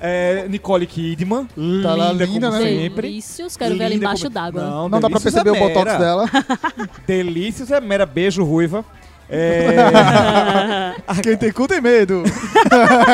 É, 0.00 0.46
Nicole 0.48 0.86
Kidman, 0.86 1.46
Tá 1.82 1.94
lá 1.94 2.12
linda, 2.12 2.24
linda, 2.24 2.50
como 2.50 2.62
né? 2.62 2.68
sempre. 2.68 3.08
Delícios, 3.08 3.56
quero 3.56 3.74
ver 3.76 3.80
ela 3.84 3.88
Linda 3.94 4.04
embaixo 4.04 4.22
como- 4.24 4.34
d'água. 4.34 4.62
Não, 4.62 4.88
Não 4.88 5.00
dá 5.00 5.10
pra 5.10 5.18
Delícios 5.18 5.34
perceber 5.34 5.50
é 5.50 5.52
o 5.52 5.68
botox 5.68 5.84
mera. 5.86 5.98
dela. 5.98 6.30
Delícios 7.06 7.70
é 7.72 7.80
mera 7.80 8.06
beijo 8.06 8.44
ruiva. 8.44 8.84
É, 9.28 9.74
Quem 11.22 11.36
tem 11.36 11.52
cu 11.52 11.66
tem 11.66 11.80
medo. 11.80 12.22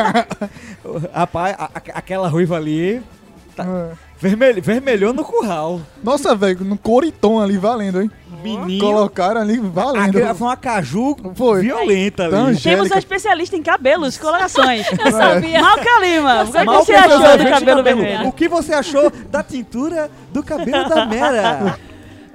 rapaz, 1.13 1.57
a- 1.59 1.65
a- 1.75 1.99
aquela 1.99 2.29
ruiva 2.29 2.57
ali. 2.57 3.03
Tá. 3.57 3.65
É. 3.65 3.93
Vermelho, 4.21 4.63
vermelhou 4.63 5.13
no 5.13 5.25
curral. 5.25 5.81
Nossa, 6.03 6.35
velho, 6.35 6.65
no 6.65 6.79
coritom 6.79 7.41
ali 7.41 7.59
valendo, 7.59 8.01
hein? 8.03 8.11
Menino. 8.45 8.85
Colocaram 8.85 9.41
ali 9.41 9.59
valendo. 9.59 10.17
Aquela 10.17 10.35
foi 10.35 10.47
uma 10.47 10.57
caju 10.57 11.17
Foi. 11.35 11.63
violenta 11.63 12.25
ali. 12.25 12.35
Angélica. 12.35 12.71
Temos 12.71 12.91
uma 12.91 12.99
especialista 12.99 13.57
em 13.57 13.63
cabelos, 13.63 14.19
colorações. 14.19 14.87
Eu 14.93 15.11
sabia. 15.11 15.61
Malca 15.61 16.01
Lima, 16.01 16.45
o 16.45 16.53
que 16.53 16.65
Mal 16.65 16.85
você 16.85 16.93
que 16.93 16.99
achou 16.99 17.39
do 17.39 17.45
cabelo 17.49 17.83
de 17.83 17.83
vermelho? 17.83 18.29
O 18.29 18.33
que 18.33 18.49
você 18.49 18.73
achou 18.75 19.11
da 19.31 19.43
tintura 19.43 20.11
do 20.33 20.43
cabelo 20.43 20.89
da 20.89 21.07
Mera? 21.07 21.79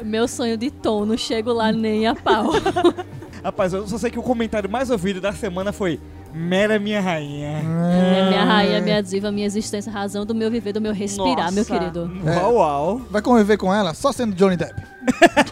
Meu 0.04 0.28
sonho 0.28 0.58
de 0.58 0.72
tom, 0.72 1.06
não 1.06 1.18
chego 1.18 1.51
lá 1.54 1.72
nem 1.72 2.08
a 2.08 2.16
pau. 2.16 2.51
Rapaz, 3.44 3.74
eu 3.74 3.88
só 3.88 3.98
sei 3.98 4.10
que 4.12 4.20
o 4.20 4.24
comentário 4.24 4.70
mais 4.70 4.89
ouvido 4.89 5.22
da 5.22 5.32
semana 5.32 5.72
foi 5.72 6.00
Mera 6.34 6.80
minha 6.80 7.02
rainha. 7.02 7.60
É 7.60 8.30
minha 8.30 8.44
rainha, 8.44 8.82
minha 8.82 9.02
diva, 9.02 9.32
minha 9.32 9.48
existência, 9.48 9.92
razão 9.92 10.26
do 10.26 10.36
meu 10.36 10.52
viver, 10.52 10.74
do 10.74 10.82
meu 10.82 10.94
respirar, 10.94 11.52
Nossa. 11.52 11.52
meu 11.52 11.66
querido. 11.66 12.12
É. 12.26 12.38
Uau, 12.38 12.56
uau. 12.56 13.02
Vai 13.10 13.22
conviver 13.22 13.58
com 13.58 13.74
ela 13.74 13.94
só 13.94 14.12
sendo 14.12 14.36
Johnny 14.36 14.56
Depp. 14.56 14.76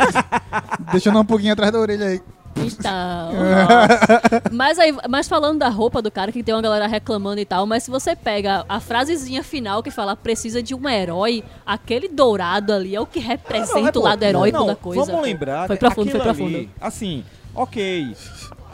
Deixando 0.92 1.20
um 1.20 1.26
pouquinho 1.26 1.54
atrás 1.54 1.72
da 1.72 1.80
orelha 1.80 2.08
aí. 2.08 2.22
Então. 2.58 3.32
mas 4.52 4.80
aí, 4.80 4.96
mas 5.08 5.28
falando 5.28 5.60
da 5.60 5.70
roupa 5.70 6.02
do 6.02 6.10
cara, 6.10 6.32
que 6.32 6.44
tem 6.44 6.54
uma 6.56 6.62
galera 6.62 6.88
reclamando 6.88 7.40
e 7.40 7.46
tal, 7.46 7.66
mas 7.66 7.84
se 7.84 7.92
você 7.92 8.16
pega 8.16 8.66
a 8.68 8.80
frasezinha 8.80 9.44
final 9.44 9.84
que 9.84 9.92
fala 9.92 10.16
precisa 10.16 10.62
de 10.62 10.74
um 10.74 10.90
herói, 10.90 11.44
aquele 11.66 12.08
dourado 12.08 12.74
ali 12.74 12.96
é 12.96 13.00
o 13.00 13.06
que 13.06 13.20
representa 13.20 13.80
Não, 13.80 13.88
é, 13.88 13.98
o 13.98 14.02
lado 14.02 14.24
heróico 14.24 14.58
não, 14.58 14.68
da 14.68 14.76
coisa. 14.76 15.06
Vamos 15.06 15.22
lembrar. 15.22 15.68
Foi 15.68 15.76
que 15.76 15.80
profundo, 15.80 16.12
foi 16.12 16.20
profundo. 16.20 16.58
ali, 16.58 16.70
assim, 16.82 17.24
ok. 17.54 18.16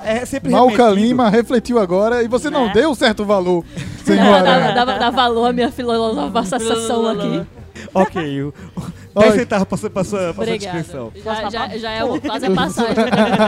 É 0.06 0.26
sempre 0.26 0.52
Malca 0.52 0.86
remetido. 0.90 0.94
Lima 1.08 1.30
refletiu 1.30 1.80
agora 1.80 2.24
e 2.24 2.28
você 2.28 2.50
não 2.50 2.66
Né? 2.68 2.74
deu 2.74 2.94
certo 2.96 3.24
valor, 3.26 3.64
É, 3.76 3.80
senhora. 4.06 4.44
dá, 4.74 4.86
dá- 4.86 4.98
dá 4.98 5.10
valor 5.10 5.46
à 5.48 5.54
minha 5.54 5.72
filosofalização 5.72 7.08
aqui. 7.08 7.42
Ok, 7.94 8.44
o-. 8.44 8.54
10 9.22 9.34
centavos 9.36 9.67
pra 9.79 9.89
pra 9.89 10.03
sua, 10.03 10.34
pra 10.34 10.46
sua 10.46 10.58
descrição. 10.58 11.12
Já, 11.24 11.50
já, 11.50 11.77
já 11.77 11.91
é 11.91 12.03
o- 12.03 12.20
quase 12.22 12.46
a 12.46 12.51
passagem. 12.51 12.96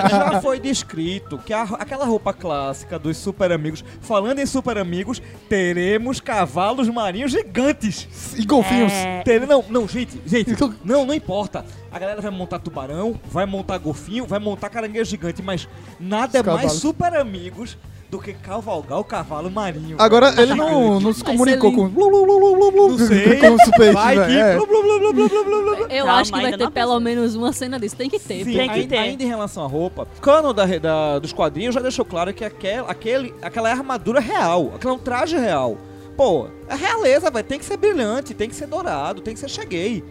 Já 0.10 0.42
foi 0.42 0.60
descrito 0.60 1.38
que 1.40 1.54
a- 1.54 1.64
aquela 1.64 2.06
roupa 2.06 2.34
clássica 2.34 2.98
dos 3.00 3.18
super 3.18 3.52
amigos, 3.52 3.84
falando 4.02 4.40
em 4.40 4.46
super 4.46 4.78
amigos, 4.78 5.22
teremos 5.50 6.20
cavalos 6.20 6.88
marinhos 6.90 7.32
gigantes. 7.32 8.08
E 8.38 8.46
golfinhos. 8.46 8.92
É, 8.92 9.22
Tere- 9.24 9.46
Não, 9.46 9.64
não, 9.70 9.88
gente, 9.88 10.20
gente, 10.26 10.52
Então- 10.52 10.74
não, 10.84 11.06
não 11.06 11.14
importa. 11.14 11.66
A 11.92 11.98
galera 12.00 12.20
vai 12.22 12.32
montar 12.32 12.60
tubarão, 12.60 13.20
vai 13.32 13.46
montar 13.46 13.78
golfinho, 13.78 14.26
vai 14.26 14.40
montar 14.40 14.70
caranguejo 14.70 15.10
gigante, 15.10 15.42
mas 15.42 15.68
nada 16.00 16.38
é 16.38 16.42
Os 16.42 16.46
mais 16.48 16.62
cavalos. 16.62 16.82
super 16.82 17.16
amigos 17.16 17.78
do 18.10 18.20
que 18.20 18.34
cavalgar 18.34 19.00
o 19.00 19.04
cavalo 19.04 19.50
marinho. 19.50 19.96
Agora 20.00 20.32
velho. 20.32 20.52
ele 20.52 20.56
não, 20.56 21.00
não 21.00 21.12
se 21.14 21.24
Vai 21.24 21.34
comunicou 21.34 21.72
com. 21.74 21.88
Não 21.90 22.98
sei. 22.98 23.40
Com 23.40 23.58
Vai 23.94 24.16
que. 24.26 24.38
É. 24.38 24.56
Eu 24.56 26.06
Calma, 26.06 26.14
acho 26.22 26.32
que 26.34 26.42
vai 26.42 26.58
ter 26.58 26.70
pelo 26.72 27.00
menos 27.00 27.36
uma 27.36 27.52
cena 27.52 27.80
disso. 27.80 27.96
Tem 27.96 28.10
que 28.10 28.20
ter. 28.20 28.44
Sim, 28.46 28.54
Tem 28.54 28.70
que 28.70 28.76
ainda, 28.76 28.88
ter. 28.88 28.98
ainda 28.98 29.24
em 29.24 29.28
relação 29.28 29.64
à 29.64 29.68
roupa, 29.68 30.08
o 30.18 30.22
cano 30.22 30.54
da, 30.54 30.66
da- 30.66 31.20
dos 31.20 31.34
quadrinhos 31.34 31.74
já 31.76 31.82
deixou 31.82 32.06
claro 32.06 32.34
que 32.34 32.44
aquel, 32.46 32.86
aquele, 32.88 33.34
aquela 33.42 33.70
é 33.70 33.72
armadura 33.72 34.20
real, 34.20 34.72
aquela 34.76 34.94
é 34.94 34.96
um 34.98 35.00
traje 35.00 35.38
real. 35.38 35.78
Pô, 36.16 36.48
é 36.70 36.76
realeza, 36.76 37.30
vai 37.30 37.44
tem 37.44 37.60
que 37.60 37.66
ser 37.66 37.76
brilhante, 37.78 38.34
tem 38.34 38.48
que 38.48 38.56
ser 38.56 38.68
dourado, 38.68 39.22
tem 39.22 39.34
que 39.34 39.40
ser 39.40 39.50
cheguei. 39.50 40.04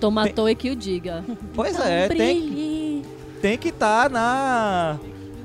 Tomatou 0.00 0.48
e 0.48 0.54
que 0.54 0.70
o 0.70 0.76
diga. 0.76 1.24
Pois 1.54 1.74
Então 1.74 1.86
é, 1.86 2.08
tem, 2.08 2.16
brilhe. 2.40 3.02
tem 3.40 3.56
que 3.56 3.68
estar 3.68 4.10
na. 4.10 4.98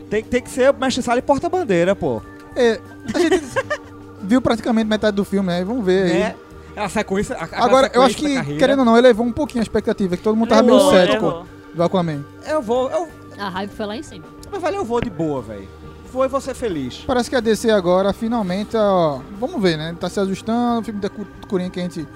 Tem, 0.10 0.24
tem 0.24 0.42
que 0.42 0.50
ser 0.50 0.74
mestre 0.74 1.04
sala 1.04 1.20
e 1.20 1.22
porta-bandeira, 1.22 1.96
pô. 1.96 2.22
É, 2.56 2.80
a 3.14 3.20
gente 3.20 3.42
viu 4.22 4.42
praticamente 4.42 4.88
metade 4.90 5.16
do 5.16 5.26
filme, 5.26 5.48
né? 5.50 5.64
Vamos 5.64 5.86
ver 5.86 6.04
aí. 6.12 6.20
Né? 6.20 6.36
A 6.76 6.88
sequência. 6.90 7.36
a- 7.36 7.44
aquela 7.44 7.66
Agora, 7.66 7.92
eu 7.94 8.02
acho 8.04 8.14
sequência 8.16 8.36
da 8.36 8.40
que, 8.42 8.46
carreira. 8.46 8.60
querendo 8.60 8.80
ou 8.80 8.86
não, 8.86 8.98
elevou 8.98 9.26
um 9.26 9.32
pouquinho 9.32 9.62
a 9.62 9.64
expectativa, 9.64 10.16
que 10.16 10.24
todo 10.24 10.36
mundo 10.36 10.50
tava 10.50 10.64
meio 10.64 10.76
Levou, 10.78 10.92
cético 10.92 11.26
levou. 11.26 11.46
do 11.74 11.84
Aquaman. 11.84 12.24
Eu 12.48 12.62
vou. 12.62 12.90
Eu, 12.90 13.08
A 13.38 13.50
raiva 13.50 13.74
foi 13.76 13.86
lá 13.86 13.96
em 13.98 14.04
cima. 14.04 14.26
mas 14.52 14.62
valeu, 14.62 14.80
eu 14.82 14.86
vou 14.86 15.02
de 15.02 15.10
boa, 15.10 15.42
velho. 15.42 15.68
Vou 16.14 16.24
e 16.24 16.28
vou 16.28 16.40
ser 16.40 16.54
feliz. 16.54 17.04
Parece 17.06 17.30
que 17.30 17.36
a 17.36 17.40
DC 17.42 17.70
agora, 17.70 18.14
finalmente, 18.14 18.78
ó, 18.78 19.20
vamos 19.40 19.62
ver, 19.62 19.76
né? 19.78 19.96
Tá 20.00 20.08
se 20.10 20.20
ajustando, 20.20 20.80
o 20.82 20.84
filme 20.84 21.00
da 21.02 21.10
Cu- 21.10 21.28
Coringa 21.50 21.70
que 21.72 21.80
a 21.80 21.84
gente 21.84 22.08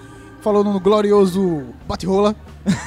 falou 0.42 0.64
no 0.64 0.80
glorioso 0.80 1.64
Bate-Rola. 1.88 2.36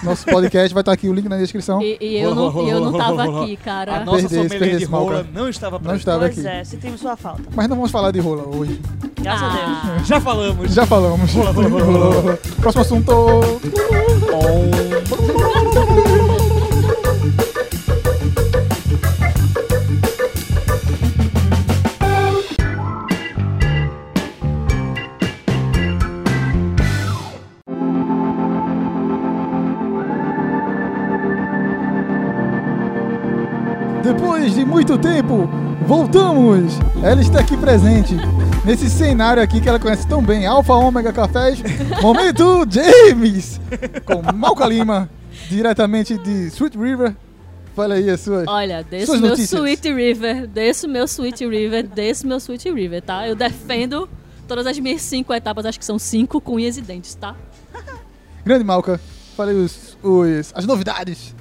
Nosso 0.05 0.25
podcast 0.27 0.73
vai 0.73 0.83
estar 0.83 0.93
aqui 0.93 1.09
o 1.09 1.13
link 1.13 1.29
na 1.29 1.37
descrição. 1.37 1.83
E, 1.83 1.99
e 2.01 2.17
eu, 2.19 2.33
não, 2.35 2.65
e 2.65 2.71
eu 2.71 2.81
não 2.81 2.93
tava 2.93 3.25
aqui, 3.43 3.59
A 3.61 3.65
cara. 3.65 4.05
nossa 4.05 4.29
Perdesse, 4.29 4.49
sommelier 4.49 4.79
de 4.79 4.85
rola 4.85 5.27
não 5.35 5.49
estava 5.49 5.73
Não 5.77 5.81
presente. 5.81 5.99
estava 6.01 6.19
Pois 6.21 6.39
aqui. 6.39 6.47
é, 6.47 6.65
sentimos 6.65 7.01
sua 7.01 7.17
falta. 7.17 7.43
Mas 7.55 7.69
não 7.69 7.75
vamos 7.77 7.91
falar 7.91 8.13
de 8.13 8.21
rola 8.21 8.45
hoje. 8.57 8.81
Graças 9.21 9.43
a 9.43 9.49
Deus. 9.49 9.79
Ah, 9.85 10.03
Já 10.05 10.21
falamos. 10.21 10.73
Já 10.73 10.87
falamos. 10.87 11.33
Rola, 11.35 11.51
rola, 11.51 11.69
rola, 11.69 11.85
rola, 11.85 12.15
rola. 12.21 12.39
Próximo 12.61 12.83
assunto. 12.83 13.13
Depois 34.35 34.53
de 34.55 34.65
muito 34.65 34.99
tempo, 34.99 35.49
voltamos! 35.87 36.73
Ela 37.05 37.21
está 37.21 37.39
aqui 37.39 37.57
presente, 37.57 38.17
nesse 38.65 38.91
cenário 38.91 39.41
aqui 39.41 39.61
que 39.61 39.69
ela 39.69 39.79
conhece 39.79 40.09
tão 40.09 40.21
bem, 40.21 40.45
Alfa 40.45 40.73
Ômega 40.75 41.13
Cafés, 41.13 41.61
Momento 42.03 42.67
James! 42.69 43.61
Com 44.05 44.21
Malca 44.37 44.67
Lima, 44.67 45.09
diretamente 45.49 46.19
de 46.19 46.49
Sweet 46.49 46.77
River. 46.77 47.15
Fala 47.77 47.95
aí 47.95 48.11
as 48.11 48.23
suas. 48.23 48.45
Olha, 48.49 48.83
desse 48.83 49.07
Suas 49.07 49.21
meu 49.21 49.31
notícias. 49.31 49.61
Sweet 49.61 49.93
River, 49.95 50.47
desse 50.49 50.89
meu 50.89 51.05
Sweet 51.05 51.47
River, 51.47 51.87
desse 51.87 52.27
meu 52.27 52.39
Sweet 52.39 52.73
River, 52.73 53.03
tá? 53.03 53.29
Eu 53.29 53.37
defendo 53.37 54.09
todas 54.49 54.67
as 54.67 54.77
minhas 54.81 55.01
cinco 55.01 55.33
etapas, 55.33 55.65
acho 55.65 55.79
que 55.79 55.85
são 55.85 55.99
cinco 55.99 56.41
com 56.41 56.55
unhas 56.57 56.77
e 56.77 56.81
dentes, 56.83 57.15
tá? 57.15 57.37
Grande 58.45 58.65
Malca, 58.65 59.01
fala 59.37 59.53
aí 59.53 59.57
os, 59.57 59.97
os- 60.03 60.51
as 60.57 60.67
novidades. 60.67 61.33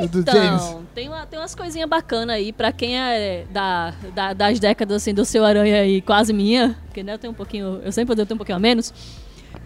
Então, 0.00 0.82
tem, 0.94 1.08
uma, 1.08 1.26
tem 1.26 1.38
umas 1.38 1.54
coisinhas 1.54 1.88
bacanas 1.88 2.36
aí 2.36 2.52
pra 2.52 2.72
quem 2.72 2.98
é 2.98 3.44
da, 3.50 3.92
da- 4.14 4.32
das 4.32 4.58
décadas 4.60 4.96
assim 5.02 5.12
do 5.14 5.24
seu 5.24 5.44
aranha 5.44 5.80
aí, 5.80 6.00
quase 6.00 6.32
minha, 6.32 6.76
porque 6.86 7.02
né, 7.02 7.14
eu 7.14 7.18
tenho 7.18 7.32
um 7.32 7.36
pouquinho, 7.36 7.80
eu 7.84 7.92
sempre 7.92 8.12
eu 8.12 8.26
tenho 8.26 8.34
um 8.34 8.38
pouquinho 8.38 8.56
a 8.56 8.60
menos. 8.60 8.92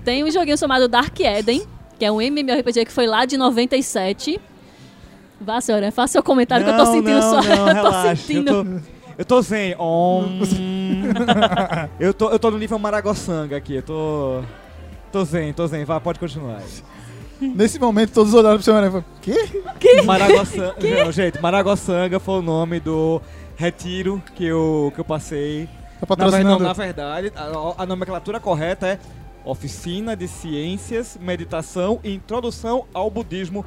Tem 0.04 0.25
um 0.25 0.30
joguinho 0.30 0.56
chamado 0.59 0.88
Dark 0.88 1.18
Eden, 1.21 1.62
que 1.99 2.04
é 2.04 2.11
um 2.12 2.21
MMORPG 2.21 2.85
que 2.87 2.92
foi 2.92 3.06
lá 3.06 3.25
de 3.25 3.37
97. 3.37 4.40
Vá, 5.40 5.61
senhora, 5.61 5.90
faça 5.92 6.12
seu 6.12 6.23
comentário 6.23 6.64
que 6.64 6.71
eu 6.73 6.76
tô 6.76 6.87
sentindo 6.87 7.11
não, 7.11 7.21
só. 7.23 7.42
Não, 7.42 7.68
eu 7.68 7.75
tô 7.75 7.90
relaxa. 7.90 8.16
sentindo. 8.16 8.50
Eu 8.50 8.64
tô, 8.64 8.80
eu 9.18 9.25
tô 9.25 9.42
zen. 9.42 9.75
Om. 9.78 10.40
eu, 12.00 12.14
tô, 12.14 12.30
eu 12.30 12.38
tô 12.38 12.50
no 12.50 12.59
nível 12.59 12.78
Maragossanga 12.78 13.56
aqui. 13.56 13.75
Eu 13.76 13.83
tô. 13.83 14.42
Tô 15.12 15.25
zen, 15.25 15.52
tô 15.52 15.66
zen. 15.66 15.85
Vai, 15.85 16.00
pode 16.00 16.18
continuar. 16.18 16.61
Nesse 17.55 17.79
momento, 17.79 18.13
todos 18.13 18.33
olharam 18.35 18.57
pro 18.57 18.65
seu 18.65 18.75
e 18.75 18.77
falaram: 18.77 19.05
Quê? 19.21 19.35
Maragossanga. 20.05 21.05
Não, 21.05 21.13
gente, 21.13 21.41
Maragossanga 21.41 22.21
foi 22.21 22.39
o 22.39 22.43
nome 22.43 22.81
do 22.81 23.21
retiro 23.57 24.23
que 24.35 24.45
eu, 24.45 24.93
que 24.95 25.01
eu 25.01 25.05
passei. 25.05 25.69
Tá 26.07 26.17
Na, 26.17 26.31
ver- 26.31 26.45
não, 26.45 26.59
na 26.59 26.73
verdade, 26.73 27.33
a, 27.35 27.83
a 27.83 27.87
nomenclatura 27.87 28.39
correta 28.39 28.87
é 28.87 28.99
Oficina 29.45 30.15
de 30.17 30.29
Ciências, 30.29 31.19
Meditação 31.21 31.99
e 32.05 32.13
Introdução 32.15 32.85
ao 32.93 33.11
Budismo. 33.11 33.65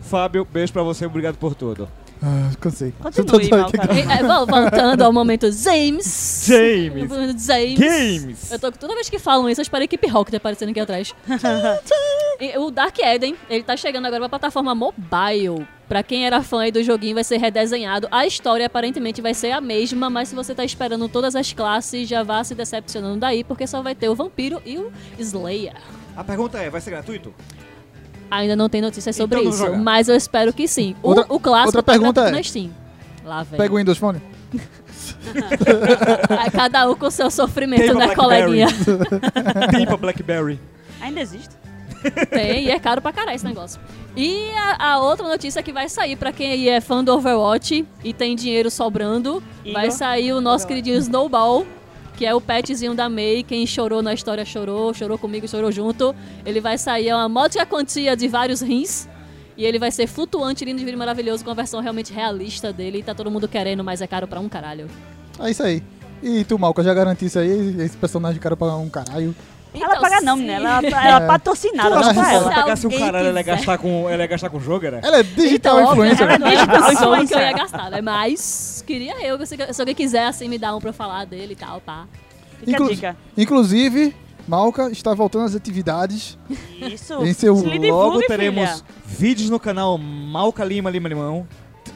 Fábio, 0.00 0.46
beijo 0.50 0.72
pra 0.72 0.82
você, 0.82 1.06
obrigado 1.06 1.36
por 1.36 1.54
tudo. 1.54 1.88
Ah, 2.26 2.50
cansei. 2.58 2.94
Continue. 3.02 3.44
E, 3.44 4.12
é, 4.12 4.22
vol- 4.26 4.46
voltando 4.46 5.02
ao 5.02 5.12
momento 5.12 5.52
James. 5.52 6.44
James. 6.46 7.44
James. 7.44 7.78
Games! 7.78 8.50
Eu 8.52 8.58
tô, 8.58 8.72
toda 8.72 8.94
vez 8.94 9.10
que 9.10 9.18
falam 9.18 9.48
isso, 9.50 9.60
eu 9.60 9.62
espero 9.62 9.82
a 9.82 9.84
equipe 9.84 10.06
Rock 10.08 10.30
tá 10.30 10.38
aparecendo 10.38 10.70
aqui 10.70 10.80
atrás. 10.80 11.14
E 12.40 12.58
o 12.58 12.68
Dark 12.68 12.98
Eden, 12.98 13.36
ele 13.48 13.62
tá 13.62 13.76
chegando 13.76 14.06
agora 14.06 14.22
pra 14.22 14.28
plataforma 14.40 14.74
mobile. 14.74 15.64
Pra 15.88 16.02
quem 16.02 16.26
era 16.26 16.42
fã 16.42 16.62
aí 16.62 16.72
do 16.72 16.82
joguinho, 16.82 17.14
vai 17.14 17.22
ser 17.22 17.36
redesenhado. 17.36 18.08
A 18.10 18.26
história 18.26 18.66
aparentemente 18.66 19.22
vai 19.22 19.32
ser 19.32 19.52
a 19.52 19.60
mesma, 19.60 20.10
mas 20.10 20.30
se 20.30 20.34
você 20.34 20.52
tá 20.52 20.64
esperando 20.64 21.08
todas 21.08 21.36
as 21.36 21.52
classes, 21.52 22.08
já 22.08 22.24
vá 22.24 22.42
se 22.42 22.54
decepcionando 22.54 23.18
daí, 23.20 23.44
porque 23.44 23.66
só 23.68 23.82
vai 23.82 23.94
ter 23.94 24.08
o 24.08 24.16
vampiro 24.16 24.60
e 24.66 24.78
o 24.78 24.90
Slayer. 25.18 25.74
A 26.16 26.24
pergunta 26.24 26.58
é, 26.58 26.68
vai 26.68 26.80
ser 26.80 26.90
gratuito? 26.90 27.32
Ainda 28.30 28.56
não 28.56 28.68
tem 28.68 28.80
notícias 28.80 29.14
sobre 29.16 29.38
Então 29.40 29.50
isso, 29.50 29.76
mas 29.76 30.08
eu 30.08 30.16
espero 30.16 30.52
que 30.52 30.66
sim. 30.66 30.94
O, 31.02 31.08
Outra- 31.10 31.26
o 31.28 31.38
clássico 31.40 31.68
outra 31.78 31.82
tá 31.82 31.92
pergunta 31.92 32.20
gratuito 32.22 32.36
é- 32.36 32.38
na 32.38 32.42
Steam. 32.42 32.70
Lá, 33.24 33.42
velho. 33.42 33.56
Pega 33.62 33.74
o 33.74 33.76
Windows 33.78 33.98
Phone. 33.98 34.20
Aí 36.38 36.50
Cada 36.52 36.88
um 36.90 36.94
com 36.94 37.06
o 37.06 37.10
seu 37.10 37.30
sofrimento, 37.30 37.86
Tem 37.86 37.94
né, 37.94 38.14
coleguinha? 38.14 38.66
Tem 39.70 39.86
pra 39.86 39.96
Blackberry. 39.96 40.60
Ainda 41.00 41.20
existe? 41.20 41.54
Tem, 42.30 42.64
e 42.66 42.70
é 42.70 42.78
caro 42.78 43.00
pra 43.00 43.12
caralho 43.12 43.34
esse 43.36 43.44
negócio. 43.46 43.80
E 44.16 44.50
a, 44.56 44.92
a 44.92 45.00
outra 45.00 45.26
notícia 45.26 45.62
que 45.62 45.72
vai 45.72 45.88
sair 45.88 46.16
pra 46.16 46.32
quem 46.32 46.52
aí 46.52 46.68
é 46.68 46.80
fã 46.80 47.02
do 47.02 47.12
Overwatch 47.14 47.84
e 48.04 48.12
tem 48.12 48.36
dinheiro 48.36 48.70
sobrando, 48.70 49.42
Igor. 49.64 49.72
vai 49.80 49.90
sair 49.90 50.32
o 50.32 50.40
nosso 50.40 50.66
queridinho 50.66 50.98
Snowball 50.98 51.66
que 52.16 52.24
é 52.24 52.34
o 52.34 52.40
petzinho 52.40 52.94
da 52.94 53.08
May. 53.08 53.42
Quem 53.42 53.66
chorou 53.66 54.02
na 54.02 54.14
história 54.14 54.44
chorou, 54.44 54.94
chorou 54.94 55.18
comigo, 55.18 55.48
chorou 55.48 55.70
junto. 55.70 56.14
Ele 56.44 56.60
vai 56.60 56.78
sair 56.78 57.08
é 57.08 57.14
uma 57.14 57.28
módica 57.28 57.66
quantia 57.66 58.16
de 58.16 58.28
vários 58.28 58.60
rins. 58.60 59.08
E 59.56 59.64
ele 59.64 59.78
vai 59.78 59.90
ser 59.90 60.06
flutuante, 60.06 60.64
lindo, 60.64 60.78
divino 60.78 60.96
e 60.96 60.98
maravilhoso, 60.98 61.44
com 61.44 61.50
a 61.50 61.54
versão 61.54 61.80
realmente 61.80 62.12
realista 62.12 62.72
dele. 62.72 62.98
E 62.98 63.02
tá 63.02 63.14
todo 63.14 63.30
mundo 63.30 63.46
querendo, 63.46 63.84
mas 63.84 64.00
é 64.00 64.06
caro 64.06 64.26
pra 64.26 64.40
um 64.40 64.48
caralho. 64.48 64.88
É 65.38 65.50
isso 65.50 65.62
aí. 65.62 65.82
E 66.22 66.42
tu, 66.44 66.58
Malca, 66.58 66.82
já 66.82 66.94
garantisse 66.94 67.38
aí 67.38 67.76
esse 67.80 67.96
personagem 67.96 68.40
cara 68.40 68.56
pra 68.56 68.74
um 68.76 68.88
caralho? 68.88 69.34
Ela 69.82 69.90
Então, 69.92 70.02
paga 70.02 70.20
não, 70.20 70.36
menina. 70.36 70.54
Ela, 70.54 70.86
ela 71.06 71.24
É. 71.24 71.26
patrocinada, 71.26 71.88
ela 71.88 71.96
ela. 71.96 72.48
Se 72.48 72.54
pegasse 72.54 72.86
um 72.86 72.90
alguém 72.90 73.04
caralho, 73.06 73.28
ela 73.28 73.40
ia 73.40 73.42
gastar 73.44 73.78
com, 73.78 74.08
ela 74.08 74.22
ia 74.22 74.26
gastar 74.26 74.50
com 74.50 74.60
jogo, 74.60 74.90
né? 74.90 75.00
Ela 75.02 75.18
é 75.18 75.22
digital 75.22 75.80
Então, 75.80 75.92
influencer. 75.92 76.38
Não 76.38 76.46
é 76.46 76.50
Digital 76.50 76.66
digital 76.66 76.88
que 76.88 77.04
eu 77.04 77.22
influencer. 77.24 77.38
ia 77.40 77.52
gastar, 77.52 77.90
né? 77.90 78.00
Mas 78.00 78.84
queria 78.86 79.26
eu, 79.26 79.44
se, 79.46 79.56
alguém 79.80 79.94
quiser 79.94 80.26
assim 80.26 80.48
me 80.48 80.58
dar 80.58 80.74
um 80.76 80.80
pra 80.80 80.90
eu 80.90 80.94
falar 80.94 81.24
dele 81.26 81.52
e 81.52 81.56
tal, 81.56 81.80
pá. 81.80 82.06
Fica 82.60 82.70
Inclu- 82.72 82.86
a 82.86 82.90
dica. 82.90 83.16
Inclusive, 83.36 84.14
Malca 84.46 84.90
está 84.90 85.12
voltando 85.14 85.44
às 85.46 85.54
atividades. 85.54 86.38
Isso. 86.80 87.14
Em 87.24 87.32
seu- 87.32 87.54
divulgue, 87.56 87.90
Logo 87.90 88.14
filha. 88.16 88.26
teremos 88.28 88.84
vídeos 89.04 89.50
no 89.50 89.58
canal 89.60 89.96
Malca 89.98 90.64
Lima 90.64 90.90
Lima 90.90 91.08
Limão. 91.08 91.46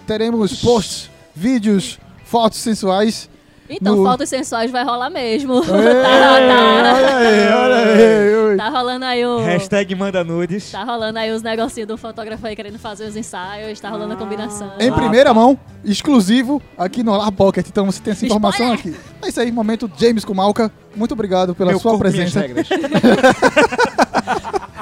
Teremos 0.06 0.60
posts, 0.60 1.10
vídeos, 1.34 1.98
fotos 2.24 2.58
sensuais. 2.58 3.28
Então, 3.70 3.96
No- 3.96 4.04
fotos 4.04 4.28
sensuais 4.30 4.70
vai 4.70 4.82
rolar 4.82 5.10
mesmo. 5.10 5.56
Ei, 5.56 5.62
tá, 6.02 6.32
olha 6.32 7.16
aí, 7.18 7.52
olha 7.52 7.76
aí. 7.76 8.34
oi. 8.36 8.56
tá, 8.56 8.64
tá 8.64 8.70
rolando 8.70 9.04
aí 9.04 9.26
o. 9.26 9.38
Hashtag 9.40 9.94
manda 9.94 10.24
nudes. 10.24 10.70
Tá 10.72 10.84
rolando 10.84 11.18
aí 11.18 11.30
os 11.30 11.42
negocinhos 11.42 11.86
do 11.86 11.98
fotógrafo 11.98 12.46
aí 12.46 12.56
querendo 12.56 12.78
fazer 12.78 13.04
os 13.06 13.14
ensaios, 13.14 13.78
tá 13.78 13.90
rolando 13.90 14.14
a 14.14 14.16
combinação. 14.16 14.72
Em 14.80 14.88
Ah, 14.88 14.92
primeira 14.94 15.30
tá. 15.30 15.34
mão, 15.34 15.58
exclusivo, 15.84 16.62
aqui 16.78 17.02
no 17.02 17.14
Lar 17.16 17.30
Pocket. 17.30 17.66
Então 17.68 17.84
você 17.84 18.00
tem 18.00 18.12
essa 18.12 18.24
informação 18.24 18.72
aqui. 18.72 18.96
É 19.22 19.28
isso 19.28 19.40
aí, 19.40 19.52
momento 19.52 19.90
James 19.98 20.24
com 20.24 20.32
Malca. 20.32 20.72
Muito 20.96 21.12
obrigado 21.12 21.54
pela 21.54 21.70
Meu 21.70 21.78
sua 21.78 21.92
corpo, 21.92 22.08
minhas 22.10 22.32
presença. 22.32 22.40
regras. 22.40 22.68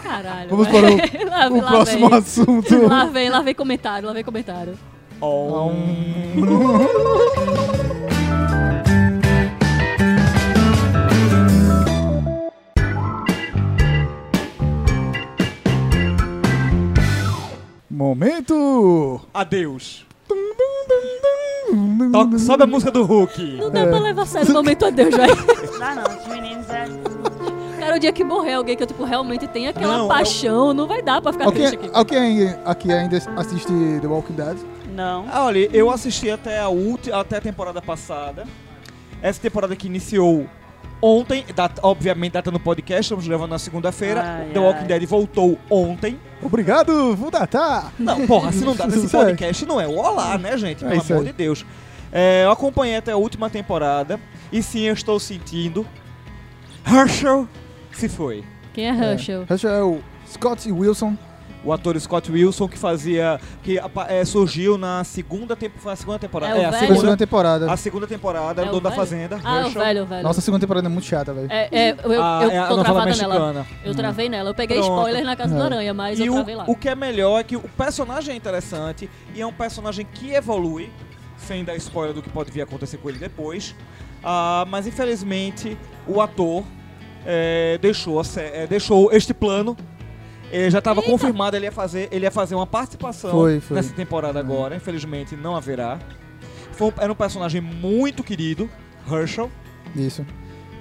Caralho. 0.02 0.48
Vamos 0.50 0.68
para 0.68 0.88
lá, 1.28 1.48
O 1.50 1.60
lá 1.60 1.68
próximo 1.68 2.08
vem. 2.08 2.18
assunto. 2.18 2.86
Lá 2.86 3.04
vem, 3.06 3.28
lá 3.28 3.40
vem 3.42 3.54
comentário, 3.54 4.06
lá 4.06 4.14
vem 4.14 4.24
comentário. 4.24 4.78
Oh. 5.20 5.72
Momento. 17.88 19.20
Adeus. 19.32 20.06
Toca, 22.12 22.38
sobe 22.38 22.62
a 22.64 22.66
música 22.66 22.90
do 22.90 23.04
Hulk. 23.04 23.56
Não 23.58 23.70
dá 23.70 23.86
pra 23.86 23.98
levar 23.98 24.22
a 24.22 24.26
sério 24.26 24.50
o 24.50 24.52
momento 24.52 24.84
a 24.84 24.90
Deus, 24.90 25.14
velho. 25.14 25.36
Dá 25.78 25.94
não, 25.94 26.18
os 26.18 26.26
meninos 26.26 26.68
é... 26.70 26.86
Cara, 27.78 27.96
o 27.96 27.98
dia 27.98 28.12
que 28.12 28.24
morrer 28.24 28.54
alguém 28.54 28.76
que 28.76 28.82
eu, 28.82 28.86
tipo, 28.86 29.04
realmente 29.04 29.46
tem 29.46 29.68
aquela 29.68 29.98
Não, 29.98 30.04
é 30.06 30.08
paixão, 30.08 30.72
não 30.72 30.86
vai 30.86 31.02
dar 31.02 31.20
pra 31.20 31.32
ficar 31.32 31.44
Alguém, 31.44 31.68
triste 31.68 31.86
aqui. 31.86 31.90
alguém 31.92 32.54
aqui 32.64 32.92
ainda 32.92 33.16
assiste 33.36 33.66
The 34.00 34.06
Walking 34.06 34.32
Dead? 34.34 34.56
Não. 34.96 35.26
Ah, 35.30 35.44
olha, 35.44 35.68
eu 35.72 35.90
assisti 35.90 36.30
até 36.30 36.58
a 36.58 36.68
última, 36.68 37.20
até 37.20 37.36
a 37.36 37.40
temporada 37.40 37.80
passada. 37.82 38.44
Essa 39.22 39.40
temporada 39.40 39.76
que 39.76 39.86
iniciou 39.86 40.48
ontem, 41.02 41.44
data- 41.54 41.80
obviamente 41.84 42.32
data 42.32 42.50
no 42.50 42.58
podcast, 42.58 43.02
estamos 43.02 43.28
gravando 43.28 43.50
na 43.50 43.58
segunda-feira. 43.58 44.22
Ai, 44.22 44.50
The 44.52 44.58
Walking 44.58 44.80
ai. 44.80 44.86
Dead 44.86 45.06
voltou 45.06 45.58
ontem. 45.70 46.18
Obrigado, 46.42 47.14
vou 47.14 47.30
datar. 47.30 47.92
Não, 47.98 48.26
porra, 48.26 48.50
se 48.52 48.64
não 48.64 48.74
dá 48.74 48.86
nesse 48.88 49.08
Sério. 49.08 49.26
podcast, 49.26 49.66
não 49.66 49.80
é 49.80 49.86
o 49.86 49.96
Olá, 49.96 50.38
né, 50.38 50.56
gente? 50.56 50.84
É 50.84 50.88
Pelo 50.88 51.00
isso 51.02 51.12
amor 51.12 51.24
aí. 51.26 51.32
de 51.32 51.36
Deus. 51.36 51.64
É, 52.12 52.44
eu 52.44 52.50
acompanhei 52.50 52.96
até 52.96 53.12
a 53.12 53.16
última 53.16 53.50
temporada 53.50 54.18
e 54.50 54.62
sim, 54.62 54.82
eu 54.82 54.94
estou 54.94 55.18
sentindo. 55.20 55.86
Herschel 56.86 57.48
se 57.92 58.08
foi. 58.08 58.44
Quem 58.72 58.88
é 58.88 58.92
Herschel? 59.12 59.44
Herschel 59.50 59.70
é 59.72 59.82
o 59.82 60.00
Scott 60.30 60.70
Wilson. 60.70 61.16
O 61.66 61.72
ator 61.72 61.98
Scott 62.00 62.30
Wilson 62.30 62.68
que 62.68 62.78
fazia. 62.78 63.40
que 63.62 63.76
é, 64.08 64.24
surgiu 64.24 64.78
na 64.78 65.02
segunda, 65.02 65.56
tempo, 65.56 65.78
foi 65.80 65.92
a 65.92 65.96
segunda 65.96 66.18
temporada. 66.18 66.56
É 66.56 66.64
o 66.64 66.68
a 66.68 66.70
velho? 66.70 66.94
Segunda 66.94 67.16
temporada. 67.16 67.72
a 67.72 67.76
segunda 67.76 68.06
temporada, 68.06 68.62
É 68.62 68.64
o 68.64 68.68
o 68.68 68.70
dono 68.70 68.82
da 68.82 68.90
velho? 68.90 69.00
fazenda. 69.02 69.40
Ah, 69.42 69.52
o 69.54 69.58
Herschel. 69.64 69.82
velho, 69.82 70.02
o 70.04 70.06
velho. 70.06 70.22
Nossa, 70.22 70.38
a 70.38 70.42
segunda 70.42 70.60
temporada 70.60 70.86
é 70.86 70.90
muito 70.90 71.06
chata, 71.06 71.34
velho. 71.34 71.48
É, 71.50 71.68
é, 71.72 71.90
eu, 72.04 72.12
eu, 72.12 72.22
A- 72.22 72.40
eu 72.44 72.50
é 72.50 72.66
tô 72.68 72.74
travada 72.84 72.92
nela. 72.92 73.06
mexicana. 73.06 73.66
Eu 73.84 73.94
travei 73.96 74.28
nela. 74.28 74.50
Eu 74.50 74.54
peguei 74.54 74.78
Pronto. 74.78 74.92
spoiler 74.96 75.24
na 75.24 75.34
Casa 75.34 75.54
do 75.56 75.60
É. 75.60 75.64
Aranha, 75.64 75.92
mas 75.92 76.18
E 76.20 76.26
eu 76.26 76.32
o, 76.32 76.36
travei 76.36 76.54
lá. 76.54 76.64
o 76.68 76.76
que 76.76 76.88
é 76.88 76.94
melhor 76.94 77.40
é 77.40 77.42
que 77.42 77.56
o 77.56 77.60
personagem 77.62 78.32
é 78.34 78.36
interessante 78.36 79.10
e 79.34 79.40
é 79.40 79.46
um 79.46 79.52
personagem 79.52 80.06
que 80.14 80.30
evolui, 80.32 80.88
sem 81.36 81.64
dar 81.64 81.74
spoiler 81.76 82.14
do 82.14 82.22
que 82.22 82.30
pode 82.30 82.52
vir 82.52 82.60
a 82.60 82.64
acontecer 82.64 82.96
com 82.98 83.08
ele 83.08 83.18
depois. 83.18 83.74
Ah, 84.22 84.64
mas 84.68 84.86
infelizmente 84.86 85.76
o 86.06 86.20
ator 86.20 86.62
é, 87.26 87.76
deixou, 87.82 88.22
é, 88.36 88.66
deixou 88.68 89.10
este 89.12 89.34
plano. 89.34 89.76
Ele 90.50 90.70
já 90.70 90.78
estava 90.78 91.02
confirmado, 91.02 91.56
ele 91.56 91.66
ia, 91.66 91.72
fazer, 91.72 92.08
ele 92.12 92.24
ia 92.24 92.30
fazer 92.30 92.54
uma 92.54 92.66
participação 92.66 93.30
Foi, 93.30 93.60
foi. 93.60 93.76
nessa 93.76 93.92
temporada 93.92 94.38
agora. 94.38 94.76
Infelizmente 94.76 95.36
não 95.36 95.56
haverá. 95.56 95.98
Foi 96.72 96.92
era 96.98 97.12
um 97.12 97.16
personagem 97.16 97.60
muito 97.60 98.22
querido, 98.22 98.70
Herschel. 99.10 99.50
Isso. 99.94 100.24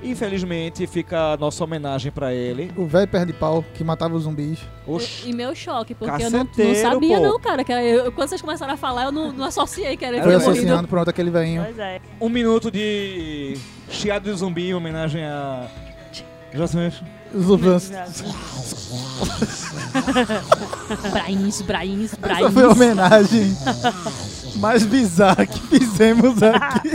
Infelizmente 0.04 0.86
fica 0.86 1.34
a 1.34 1.38
nossa 1.38 1.64
homenagem 1.64 2.12
pra 2.12 2.32
ele. 2.32 2.72
O 2.78 2.86
velho 2.86 3.08
pé 3.08 3.26
de 3.26 3.34
pau 3.34 3.66
que 3.74 3.84
matava 3.84 4.16
os 4.16 4.24
zumbis. 4.24 4.60
Oxi. 4.86 5.30
E 5.30 5.34
meu 5.34 5.56
choque, 5.56 5.96
porque 5.96 6.24
eu 6.24 6.30
não, 6.30 6.40
não 6.40 6.46
Caceteiro, 6.46 6.82
sabia 6.82 7.18
pô. 7.18 7.24
não, 7.24 7.40
cara. 7.40 7.64
Que 7.64 7.72
eu, 7.72 8.12
quando 8.12 8.30
vocês 8.30 8.42
começaram 8.42 8.74
a 8.74 8.78
falar, 8.78 9.06
eu 9.06 9.12
não, 9.12 9.32
não 9.32 9.46
associei 9.46 9.98
que 9.98 10.06
era 10.06 10.18
ele 10.18 10.24
Foi 10.24 10.36
associando 10.36 10.88
pronto 10.88 11.10
aquele 11.10 11.32
velhinho. 11.32 11.64
Pois 11.64 11.80
é. 11.80 12.00
Um 12.22 12.30
minuto 12.30 12.70
de 12.70 13.58
chiado 13.90 14.30
de 14.30 14.38
zumbi 14.38 14.70
em 14.70 14.74
homenagem 14.76 15.24
a. 15.24 15.68
Justamente. 16.54 17.04
Os 17.36 17.46
zumbis. 17.46 17.92
Brains, 21.12 21.62
Brains, 21.62 22.14
Essa 22.14 22.36
foi 22.36 22.46
a 22.46 22.50
Brains. 22.50 22.72
homenagem 22.72 23.58
mais 24.58 24.86
bizarra 24.86 25.46
que 25.46 25.60
fizemos 25.60 26.42
aqui. 26.42 26.94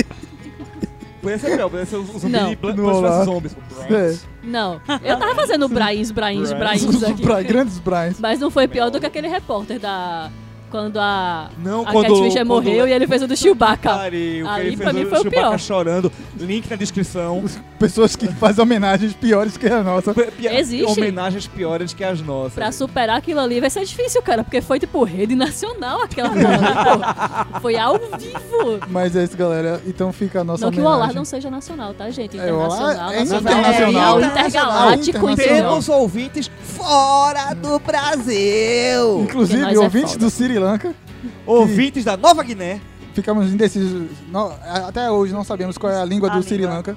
Podia 1.20 1.38
ser 1.38 1.56
pior, 1.56 1.68
podia 1.68 1.84
ser 1.86 1.96
o 1.96 2.04
zumbi 2.18 2.58
Não. 2.76 2.84
Olá. 2.86 3.24
Zombies. 3.24 3.54
É, 3.90 4.16
Não, 4.42 4.80
eu 5.04 5.18
tava 5.18 5.34
fazendo 5.34 5.68
Brains, 5.68 6.10
Brains, 6.10 6.50
Brains. 6.52 6.84
Brains 6.84 7.02
aqui. 7.04 7.22
pra 7.22 7.42
grandes 7.42 7.78
Brians. 7.78 8.18
Mas 8.18 8.40
não 8.40 8.50
foi 8.50 8.66
pior 8.66 8.90
do 8.90 8.98
que 8.98 9.06
aquele 9.06 9.28
repórter 9.28 9.78
da... 9.78 10.30
Quando 10.70 10.98
a, 10.98 11.48
Não, 11.58 11.82
a 11.82 11.92
quando- 11.92 12.06
Cat 12.06 12.22
Fisher 12.22 12.46
quando- 12.46 12.48
morreu 12.48 12.86
e 12.86 12.92
ele 12.92 13.06
fez 13.06 13.22
o 13.22 13.26
do 13.26 13.36
Chewbacca. 13.36 13.90
Pariu, 13.90 14.48
Ali, 14.48 14.76
pra 14.76 14.86
fez 14.92 14.96
mim, 14.96 15.04
o 15.04 15.08
foi 15.10 15.18
o 15.18 15.22
Chewbacca 15.22 15.48
pior. 15.48 15.58
chorando. 15.58 16.12
Link 16.38 16.70
na 16.70 16.76
descrição. 16.76 17.44
Pessoas 17.78 18.14
que 18.14 18.28
fazem 18.28 18.62
homenagens 18.62 19.12
piores 19.14 19.56
que 19.56 19.66
a 19.66 19.82
nossa. 19.82 20.12
P- 20.14 20.30
Existe. 20.46 20.86
Homenagens 21.00 21.46
piores 21.46 21.92
que 21.94 22.04
as 22.04 22.20
nossas. 22.20 22.52
Pra 22.54 22.70
superar 22.72 23.16
aquilo 23.18 23.40
ali 23.40 23.58
vai 23.60 23.70
ser 23.70 23.84
difícil, 23.84 24.22
cara, 24.22 24.44
porque 24.44 24.60
foi 24.60 24.78
tipo 24.78 25.02
rede 25.02 25.34
nacional 25.34 26.02
aquela 26.02 26.28
porra, 26.30 27.46
pô. 27.54 27.60
Foi 27.60 27.76
ao 27.78 27.94
vivo. 27.98 28.80
Mas 28.88 29.16
é 29.16 29.24
isso, 29.24 29.36
galera. 29.36 29.80
Então 29.86 30.12
fica 30.12 30.40
a 30.42 30.44
nossa 30.44 30.66
Não 30.66 30.70
que 30.72 30.80
o. 30.80 30.84
Olar 30.84 31.12
não 31.14 31.24
seja 31.24 31.50
nacional, 31.50 31.94
tá, 31.94 32.10
gente? 32.10 32.38
É, 32.38 32.48
Internacional, 32.50 32.90
é 33.12 33.18
nacional, 33.20 33.40
internacional. 33.40 34.14
mundial, 34.14 34.30
intergaláctico, 34.30 35.30
Internacional. 35.30 35.70
Temos 35.70 35.88
ouvintes 35.88 36.50
fora 36.62 37.54
do 37.54 37.78
Brasil. 37.80 39.20
Inclusive, 39.22 39.74
é 39.74 39.78
ouvintes 39.78 40.16
do 40.16 40.30
Sri 40.30 40.58
Lanka, 40.60 40.94
Ouvintes 41.46 42.04
da 42.04 42.16
Nova 42.16 42.42
Guiné. 42.42 42.80
ficamos 43.14 43.52
indecisos. 43.52 44.08
Não, 44.30 44.52
até 44.86 45.10
hoje 45.10 45.32
não 45.32 45.44
sabemos 45.44 45.76
qual 45.76 45.92
é 45.92 46.00
a 46.00 46.04
língua 46.04 46.30
A 46.30 46.36
do 46.36 46.42
Sri 46.42 46.58
língua. 46.58 46.74
Lanka. 46.74 46.96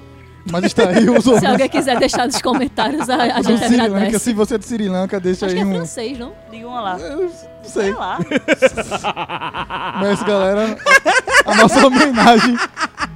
Mas 0.50 0.64
está 0.64 0.88
aí 0.90 1.08
os 1.08 1.24
Se 1.24 1.28
ouvintes 1.30 1.48
alguém 1.50 1.68
quiser 1.70 1.98
deixar 1.98 2.26
nos 2.26 2.40
comentários, 2.42 3.08
a, 3.08 3.16
a 3.16 3.42
gente 3.42 3.64
Sri 3.64 3.88
Lanka. 3.88 4.18
Se 4.18 4.32
você 4.34 4.54
é 4.54 4.58
do 4.58 4.64
Sri 4.64 4.88
Lanka, 4.88 5.18
deixa 5.18 5.46
Acho 5.46 5.54
que 5.54 5.60
aí 5.60 5.66
é 5.66 5.70
um. 5.70 5.74
francês, 5.76 6.18
não? 6.18 6.32
Diga 6.50 6.68
um 6.68 6.74
lá. 6.74 6.98
Eu 6.98 7.16
Não 7.22 7.30
sei. 7.64 7.82
Sei 7.84 7.92
lá. 7.94 8.18
Mas, 10.00 10.22
galera, 10.22 10.76
a 11.46 11.54
nossa 11.54 11.86
homenagem 11.86 12.56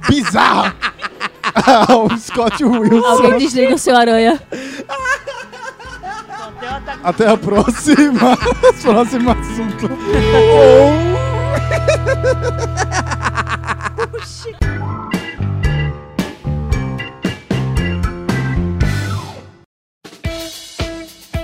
bizarra 0.07 0.75
ao 1.87 2.09
Scott 2.17 2.63
Wilson. 2.63 3.05
Alguém 3.07 3.37
desliga 3.37 3.75
o 3.75 3.77
seu 3.77 3.95
aranha. 3.95 4.41
Até... 7.03 7.27
A 7.27 7.37
próxima. 7.37 8.37
Próximo 8.81 9.31
assunto. 9.31 9.89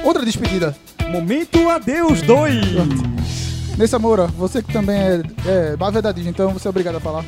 Outra 0.04 0.24
despedida. 0.24 0.76
Momento 1.10 1.70
Adeus 1.70 2.22
2. 2.22 2.56
Nesse 3.78 3.98
Moura, 3.98 4.28
você 4.28 4.62
que 4.62 4.72
também 4.72 4.96
é, 4.96 5.22
é 5.46 5.78
mais 5.78 5.94
verdade, 5.94 6.28
então 6.28 6.52
você 6.52 6.68
é 6.68 6.70
obrigado 6.70 6.96
a 6.96 7.00
falar. 7.00 7.26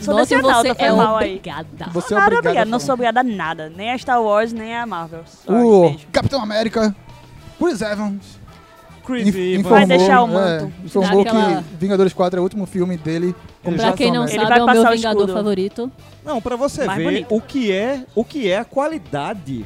Sou 0.00 0.14
Nossa, 0.14 0.26
você 0.26 0.74
é 0.84 0.92
mal 0.92 1.16
aí. 1.16 1.26
obrigada. 1.36 1.66
Você 1.92 2.14
é 2.14 2.16
Nada 2.16 2.26
obrigado. 2.26 2.38
obrigado, 2.46 2.66
a 2.66 2.70
não 2.70 2.78
sou 2.80 2.94
obrigada 2.94 3.20
a 3.20 3.22
nada. 3.24 3.72
Nem 3.74 3.90
a 3.92 3.98
Star 3.98 4.22
Wars, 4.22 4.52
nem 4.52 4.76
a 4.76 4.86
Marvel. 4.86 5.22
Sorry, 5.26 5.60
O 5.62 5.80
beijo. 5.90 6.06
Capitão 6.12 6.42
América, 6.42 6.94
Chris 7.58 7.82
Evans, 7.82 8.38
Chris 9.04 9.34
Evans. 9.34 9.66
Vai 9.66 9.86
deixar 9.86 10.22
o 10.22 10.28
manto. 10.28 10.64
é, 10.82 10.86
informou 10.86 11.24
Daquela- 11.24 11.62
que 11.62 11.76
Vingadores 11.78 12.12
4 12.12 12.38
é 12.38 12.40
o 12.40 12.42
último 12.42 12.66
filme 12.66 12.96
dele 12.96 13.34
como 13.64 13.76
Pra 13.76 13.92
quem 13.92 14.12
não 14.12 14.22
Capitão 14.22 14.24
Ele 14.24 14.46
sabe, 14.46 14.48
vai 14.48 14.58
é 14.58 14.62
o 14.62 14.66
meu 14.66 14.74
passar 14.76 14.92
o 14.92 14.96
Vingador 14.96 15.20
escudo. 15.22 15.32
favorito. 15.32 15.92
Não, 16.24 16.40
pra 16.40 16.56
você 16.56 16.84
Mais 16.84 16.98
ver 16.98 17.04
bonito. 17.04 17.34
o 17.34 17.40
que 17.40 17.72
é, 17.72 18.04
o 18.14 18.24
que 18.24 18.50
é 18.50 18.58
a 18.58 18.64
qualidade 18.64 19.64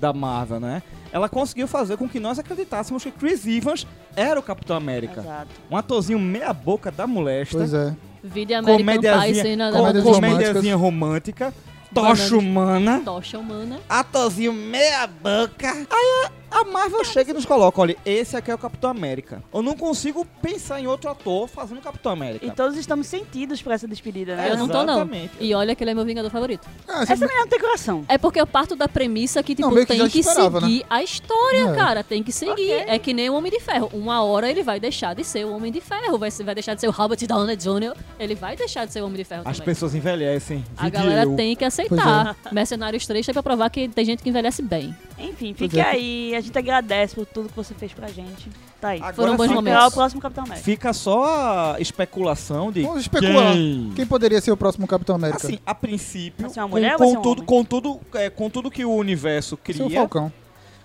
da 0.00 0.12
Marvel, 0.12 0.60
né? 0.60 0.82
Ela 1.12 1.28
conseguiu 1.28 1.66
fazer 1.66 1.96
com 1.96 2.08
que 2.08 2.20
nós 2.20 2.38
acreditássemos 2.38 3.02
que 3.02 3.10
Chris 3.10 3.46
Evans 3.46 3.86
era 4.14 4.38
o 4.38 4.42
Capitão 4.42 4.76
América. 4.76 5.20
Exato. 5.20 5.48
Um 5.70 5.76
atorzinho 5.76 6.18
meia 6.18 6.52
boca 6.52 6.90
da 6.90 7.06
molesta. 7.06 7.56
Pois 7.58 7.72
é. 7.72 7.94
Vídeo 8.26 8.58
American 8.58 8.76
Pie, 8.76 8.84
Comédiazinha, 8.84 9.42
cena 9.42 9.70
da 9.70 9.78
com, 9.78 9.84
Comédias 9.84 10.14
comédiazinha 10.14 10.76
romântica. 10.76 11.54
Tocha 11.94 12.36
humana. 12.36 13.00
tocha 13.04 13.38
humana. 13.38 13.80
Atorzinho 13.88 14.52
meia 14.52 15.06
boca. 15.06 15.72
Aí 15.90 16.30
a, 16.60 16.64
Marvel 16.64 17.04
chega 17.04 17.30
e 17.30 17.34
nos 17.34 17.44
coloca, 17.44 17.80
olha, 17.80 17.96
esse 18.04 18.36
aqui 18.36 18.50
é 18.50 18.54
o 18.54 18.58
Capitão 18.58 18.90
América. 18.90 19.42
Eu 19.52 19.62
não 19.62 19.76
consigo 19.76 20.26
pensar 20.42 20.80
em 20.80 20.86
outro 20.86 21.10
ator 21.10 21.48
fazendo 21.48 21.80
Capitão 21.80 22.12
América. 22.12 22.44
E 22.46 22.50
todos 22.50 22.76
estamos 22.76 23.06
sentidos 23.06 23.60
pra 23.62 23.74
essa 23.74 23.86
despedida, 23.88 24.36
né? 24.36 24.50
Eu 24.50 24.56
não 24.56 24.68
tô, 24.68 24.82
não. 24.84 24.94
Exatamente. 24.96 25.32
E 25.40 25.54
olha 25.54 25.74
que 25.74 25.82
ele 25.84 25.90
é 25.90 25.94
meu 25.94 26.04
Vingador 26.04 26.30
favorito. 26.30 26.66
Ah, 26.88 27.02
Essa 27.02 27.16
menina 27.16 27.40
não 27.40 27.48
tem 27.48 27.58
coração. 27.60 28.04
É 28.08 28.16
porque 28.18 28.40
eu 28.40 28.46
parto 28.46 28.74
da 28.76 28.88
premissa 28.88 29.42
que, 29.42 29.54
tipo, 29.54 29.66
Não, 29.68 29.74
meio 29.74 29.86
que 29.86 29.92
tem 29.92 30.02
já 30.02 30.08
que 30.08 30.20
esperava, 30.20 30.60
seguir 30.60 30.84
a 30.88 31.02
história, 31.02 31.68
É. 31.70 31.74
cara. 31.74 32.04
Tem 32.04 32.22
que 32.22 32.32
seguir. 32.32 32.70
É 32.72 32.98
que 32.98 33.12
nem 33.12 33.28
o 33.30 33.34
Homem 33.34 33.50
de 33.52 33.60
Ferro. 33.60 33.90
Uma 33.92 34.22
hora 34.22 34.48
ele 34.50 34.62
vai 34.62 34.78
deixar 34.80 35.14
de 35.14 35.24
ser 35.24 35.44
o 35.44 35.54
Homem 35.54 35.72
de 35.72 35.80
Ferro. 35.80 36.18
Vai, 36.18 36.30
ser- 36.30 36.44
vai 36.44 36.54
deixar 36.54 36.74
de 36.74 36.80
ser 36.80 36.88
o 36.88 36.92
Robert 36.92 37.18
Downey 37.26 37.56
Jr. 37.56 37.94
Ele 38.18 38.34
vai 38.34 38.56
deixar 38.56 38.84
de 38.86 38.92
ser 38.92 39.00
o 39.02 39.06
Homem 39.06 39.16
de 39.16 39.24
Ferro 39.24 39.42
As 39.44 39.56
também. 39.58 39.74
pessoas 39.74 39.94
envelhecem. 39.94 40.64
A 40.76 40.84
Vide 40.84 40.96
galera 40.96 41.22
eu. 41.24 41.36
tem 41.36 41.54
que 41.56 41.64
aceitar. 41.64 42.36
Mercenários 42.52 43.06
3 43.06 43.24
tem 43.26 43.32
pra 43.32 43.42
provar 43.42 43.68
que 43.70 43.88
tem 43.88 44.04
gente 44.04 44.22
que 44.22 44.28
envelhece 44.28 44.62
bem. 44.62 44.94
Enfim, 45.18 45.54
Pois 45.56 45.70
fique 45.70 45.80
é. 45.80 45.84
aí. 45.84 46.34
A 46.34 46.40
gente 46.40 46.56
agradece 46.58 47.14
por 47.14 47.24
tudo 47.26 47.48
que 47.48 47.56
você 47.56 47.72
fez 47.74 47.92
pra 47.92 48.08
gente. 48.08 48.50
Tá 48.80 48.88
aí. 48.88 48.98
Agora 48.98 49.14
Foram 49.14 49.36
bons 49.36 49.50
momentos. 49.50 49.84
O 49.86 49.90
próximo 49.90 50.20
Capitão 50.20 50.44
América. 50.44 50.64
Fica 50.64 50.92
só 50.92 51.74
a 51.74 51.80
especulação 51.80 52.70
de 52.70 52.82
Vamos 52.82 53.00
especular. 53.00 53.52
quem. 53.54 53.92
Quem 53.96 54.06
poderia 54.06 54.40
ser 54.40 54.50
o 54.52 54.56
próximo 54.56 54.86
Capitão 54.86 55.16
América? 55.16 55.46
Assim, 55.46 55.58
a 55.64 55.74
princípio, 55.74 56.46
uma 56.46 56.62
com, 56.64 56.68
mulher 56.68 56.92
ou 56.92 56.98
com 56.98 57.12
um 57.18 57.22
tudo, 57.22 57.42
com 57.44 57.64
tudo, 57.64 58.00
é, 58.14 58.28
com 58.28 58.50
tudo 58.50 58.70
que 58.70 58.84
o 58.84 58.92
universo 58.92 59.58
Ser 59.64 59.82
o 59.82 59.86
cria, 59.86 60.00
Falcão. 60.00 60.32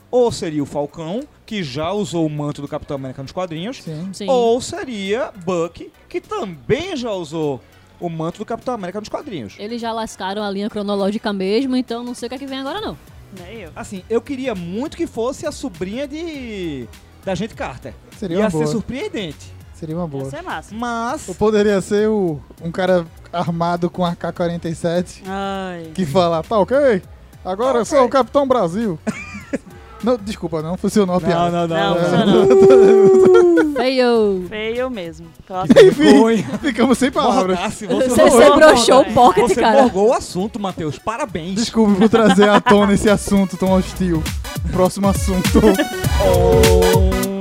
ou 0.09 0.31
seria 0.31 0.63
o 0.63 0.65
Falcão, 0.65 1.21
que 1.45 1.61
já 1.61 1.91
usou 1.91 2.25
o 2.25 2.29
manto 2.29 2.61
do 2.61 2.67
Capitão 2.69 2.95
América 2.95 3.21
nos 3.21 3.33
quadrinhos, 3.33 3.81
Sim. 3.83 4.09
Sim. 4.13 4.27
ou 4.29 4.61
seria 4.61 5.31
Buck, 5.43 5.91
que 6.07 6.21
também 6.21 6.95
já 6.95 7.11
usou 7.11 7.59
o 7.99 8.09
manto 8.09 8.37
do 8.39 8.45
Capitão 8.45 8.73
América 8.73 8.99
nos 8.99 9.09
quadrinhos. 9.09 9.55
Eles 9.59 9.79
já 9.81 9.91
lascaram 9.91 10.41
a 10.41 10.49
linha 10.49 10.69
cronológica 10.69 11.31
mesmo, 11.33 11.75
então 11.75 12.03
não 12.03 12.15
sei 12.15 12.27
o 12.27 12.29
que 12.29 12.35
é 12.35 12.39
que 12.39 12.47
vem 12.47 12.59
agora, 12.59 12.79
não. 12.79 12.97
Nem 13.39 13.61
eu. 13.61 13.71
Assim, 13.75 14.03
eu 14.09 14.21
queria 14.21 14.53
muito 14.55 14.97
que 14.97 15.07
fosse 15.07 15.45
a 15.45 15.51
sobrinha 15.51 16.07
de 16.07 16.87
da 17.23 17.35
gente 17.35 17.53
Carter. 17.53 17.93
Seria 18.17 18.37
Ia 18.37 18.43
uma 18.45 18.49
ser 18.51 18.57
boa. 18.57 18.67
surpreendente. 18.67 19.53
Seria 19.73 19.95
uma 19.95 20.07
boa. 20.07 20.27
Essa 20.27 20.37
é 20.37 20.41
massa. 20.41 20.75
Mas 20.75 21.27
Ou 21.29 21.35
poderia 21.35 21.81
ser 21.81 22.07
o, 22.07 22.39
um 22.61 22.71
cara 22.71 23.05
armado 23.33 23.89
com 23.89 24.03
AK-47 24.05 25.23
Ai. 25.25 25.91
que 25.93 26.05
fala, 26.05 26.43
tá 26.43 26.57
ok? 26.59 27.01
Agora 27.43 27.79
eu 27.79 27.85
sou 27.85 28.05
o 28.05 28.09
Capitão 28.09 28.47
Brasil. 28.47 28.99
não, 30.03 30.17
desculpa, 30.17 30.61
não 30.61 30.77
funcionou 30.77 31.17
a 31.17 31.19
não, 31.19 31.27
piada. 31.27 31.67
não, 31.67 31.67
não, 31.67 31.95
Não, 31.95 32.47
não. 32.47 32.47
funcionou. 32.47 33.73
Feio! 33.75 34.45
Feio 34.49 34.89
mesmo. 34.89 35.27
Próximo. 35.47 35.91
Vergonha. 35.91 36.43
Ficamos 36.61 36.97
sem 36.97 37.11
palavras. 37.11 37.59
Você, 37.59 37.87
você, 37.87 38.09
você 38.09 38.49
broxou 38.51 39.01
o 39.01 39.13
pocket, 39.13 39.47
você 39.47 39.61
cara. 39.61 39.81
morgou 39.81 40.09
o 40.09 40.13
assunto, 40.13 40.59
Matheus. 40.59 40.99
Parabéns. 40.99 41.55
Desculpe 41.55 41.95
por 41.95 42.09
trazer 42.09 42.49
à 42.49 42.59
tona 42.61 42.93
esse 42.93 43.09
assunto 43.09 43.57
tão 43.57 43.71
hostil. 43.71 44.21
Próximo 44.71 45.07
assunto. 45.07 45.59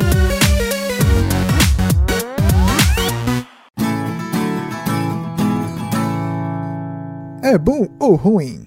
É 7.42 7.56
bom 7.58 7.86
ou 7.98 8.14
ruim? 8.14 8.66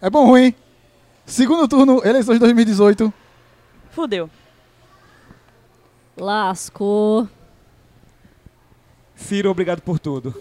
É 0.00 0.10
bom 0.10 0.20
ou 0.20 0.26
ruim? 0.30 0.54
Segundo 1.26 1.66
turno, 1.66 2.02
eleições 2.04 2.38
2018. 2.38 3.12
Fudeu. 3.90 4.28
Lascou. 6.16 7.28
Ciro, 9.14 9.50
obrigado 9.50 9.80
por 9.80 9.98
tudo. 9.98 10.34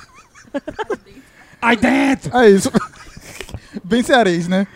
Ai, 1.60 1.76
dentro! 1.76 2.36
É 2.36 2.48
isso. 2.48 2.70
Bem 3.84 4.02
cearês, 4.02 4.48
né? 4.48 4.66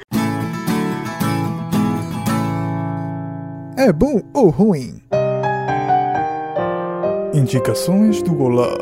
É 3.77 3.93
bom 3.93 4.21
ou 4.35 4.51
ruim? 4.51 5.03
Indicações 7.33 8.23
do 8.23 8.41
Olá. 8.41 8.77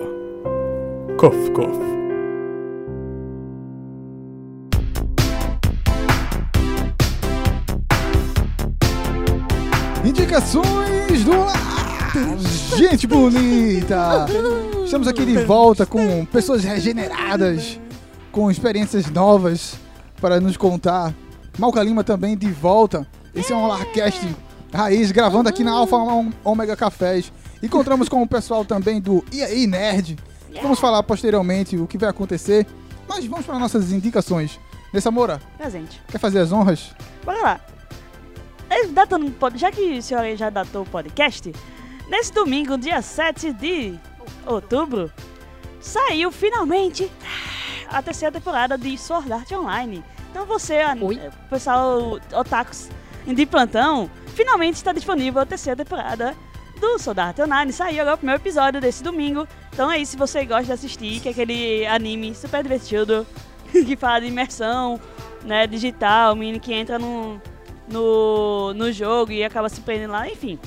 Cof, 1.16 1.50
cof. 1.52 1.99
Indicações 10.30 11.24
do! 11.24 12.76
Gente 12.76 13.04
bonita! 13.04 14.26
Estamos 14.84 15.08
aqui 15.08 15.26
de 15.26 15.38
volta 15.38 15.84
com 15.84 16.24
pessoas 16.24 16.62
regeneradas, 16.62 17.80
com 18.30 18.48
experiências 18.48 19.10
novas 19.10 19.74
para 20.20 20.38
nos 20.38 20.56
contar. 20.56 21.12
Malca 21.58 21.82
Lima 21.82 22.04
também 22.04 22.36
de 22.36 22.48
volta. 22.48 23.04
Esse 23.34 23.52
é 23.52 23.56
um 23.56 23.66
Larcast 23.66 24.24
raiz, 24.72 25.10
gravando 25.10 25.48
aqui 25.48 25.64
na 25.64 25.72
Alfa 25.72 25.96
Omega 26.44 26.76
Cafés. 26.76 27.32
Encontramos 27.60 28.08
com 28.08 28.22
o 28.22 28.28
pessoal 28.28 28.64
também 28.64 29.00
do 29.00 29.24
E 29.32 29.42
aí 29.42 29.66
Nerd. 29.66 30.16
Vamos 30.62 30.78
falar 30.78 31.02
posteriormente 31.02 31.76
o 31.76 31.88
que 31.88 31.98
vai 31.98 32.08
acontecer. 32.08 32.68
Mas 33.08 33.26
vamos 33.26 33.44
para 33.44 33.58
nossas 33.58 33.90
indicações. 33.90 34.60
Nessa 34.94 35.10
Moura, 35.10 35.40
Presente. 35.58 36.00
quer 36.06 36.18
fazer 36.18 36.38
as 36.38 36.52
honras? 36.52 36.94
Bora 37.24 37.42
lá. 37.42 37.60
Datando, 38.88 39.32
já 39.54 39.70
que 39.70 39.98
o 39.98 40.02
senhor 40.02 40.20
aí 40.20 40.36
já 40.36 40.50
datou 40.50 40.82
o 40.82 40.86
podcast, 40.86 41.52
nesse 42.08 42.32
domingo, 42.32 42.78
dia 42.78 43.02
7 43.02 43.52
de 43.52 43.98
outubro, 44.46 45.10
saiu 45.80 46.30
finalmente 46.30 47.10
a 47.88 48.02
terceira 48.02 48.32
temporada 48.32 48.76
de 48.78 48.96
Sword 48.96 49.32
Art 49.32 49.50
Online. 49.52 50.04
Então 50.30 50.46
você, 50.46 50.80
Oi? 51.00 51.16
eh, 51.16 51.30
pessoal 51.48 52.18
otakus 52.32 52.88
de 53.26 53.46
plantão, 53.46 54.10
finalmente 54.34 54.76
está 54.76 54.92
disponível 54.92 55.42
a 55.42 55.46
terceira 55.46 55.76
temporada 55.84 56.36
do 56.80 56.98
Sword 56.98 57.20
Art 57.20 57.38
Online. 57.40 57.72
Saiu 57.72 58.00
agora 58.00 58.14
o 58.14 58.18
primeiro 58.18 58.40
episódio 58.40 58.80
desse 58.80 59.02
domingo. 59.02 59.46
Então 59.72 59.88
aí, 59.88 60.06
se 60.06 60.16
você 60.16 60.44
gosta 60.44 60.64
de 60.64 60.72
assistir, 60.72 61.20
que 61.20 61.28
é 61.28 61.32
aquele 61.32 61.86
anime 61.86 62.34
super 62.34 62.62
divertido, 62.62 63.26
que 63.70 63.96
fala 63.96 64.20
de 64.20 64.26
imersão, 64.26 65.00
né, 65.44 65.66
digital, 65.66 66.32
o 66.32 66.36
menino 66.36 66.60
que 66.60 66.72
entra 66.72 66.98
no, 66.98 67.40
no, 67.90 68.72
no 68.74 68.92
jogo 68.92 69.32
e 69.32 69.44
acaba 69.44 69.68
se 69.68 69.80
prendendo 69.80 70.12
lá, 70.12 70.28
enfim. 70.28 70.58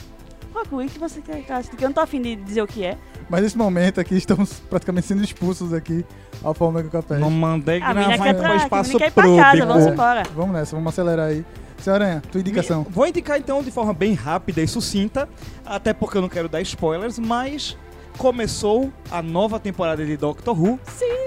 Procure 0.51 0.87
que 0.87 0.99
você 0.99 1.19
quer 1.21 1.51
assistir, 1.51 1.75
que 1.75 1.83
eu 1.83 1.89
não 1.89 1.93
tô 1.93 2.01
afim 2.01 2.21
de 2.21 2.35
dizer 2.35 2.61
o 2.61 2.67
que 2.67 2.85
é. 2.85 2.97
Mas 3.29 3.41
nesse 3.41 3.57
momento 3.57 3.99
aqui 3.99 4.15
estamos 4.15 4.59
praticamente 4.69 5.07
sendo 5.07 5.23
expulsos 5.23 5.73
aqui 5.73 6.05
Alfa 6.43 6.65
Omega 6.65 6.89
Cafés. 6.89 7.19
Não 7.19 7.31
mandei 7.31 7.79
gravar 7.79 8.17
quer 8.17 8.27
em 8.29 8.35
pra, 8.35 8.49
um 8.49 8.51
a 8.51 8.55
espaço 8.57 8.97
quer 8.97 9.07
ir 9.07 9.11
pra 9.11 9.35
casa, 9.35 9.65
vamos 9.65 9.85
embora. 9.87 10.23
Vamos 10.35 10.53
nessa, 10.53 10.75
vamos 10.75 10.93
acelerar 10.93 11.29
aí. 11.29 11.43
Senhor 11.79 11.95
Aranha, 11.95 12.21
tua 12.31 12.39
indicação. 12.39 12.85
Vou 12.89 13.05
indicar 13.07 13.37
então 13.37 13.61
de 13.61 13.71
forma 13.71 13.93
bem 13.93 14.13
rápida 14.13 14.61
e 14.61 14.67
sucinta, 14.67 15.27
até 15.65 15.91
porque 15.93 16.17
eu 16.17 16.21
não 16.21 16.29
quero 16.29 16.47
dar 16.47 16.61
spoilers, 16.61 17.19
mas 17.19 17.77
começou 18.17 18.91
a 19.11 19.21
nova 19.21 19.59
temporada 19.59 20.05
de 20.05 20.15
Doctor 20.15 20.57
Who, 20.57 20.79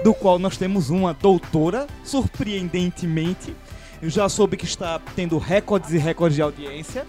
do 0.03 0.13
qual 0.13 0.39
nós 0.39 0.57
temos 0.57 0.89
uma 0.89 1.13
doutora, 1.13 1.85
surpreendentemente. 2.03 3.55
Eu 4.01 4.09
já 4.09 4.29
soube 4.29 4.57
que 4.57 4.65
está 4.65 4.99
tendo 5.15 5.37
recordes 5.37 5.91
e 5.91 5.97
recordes 5.97 6.35
de 6.35 6.41
audiência. 6.41 7.05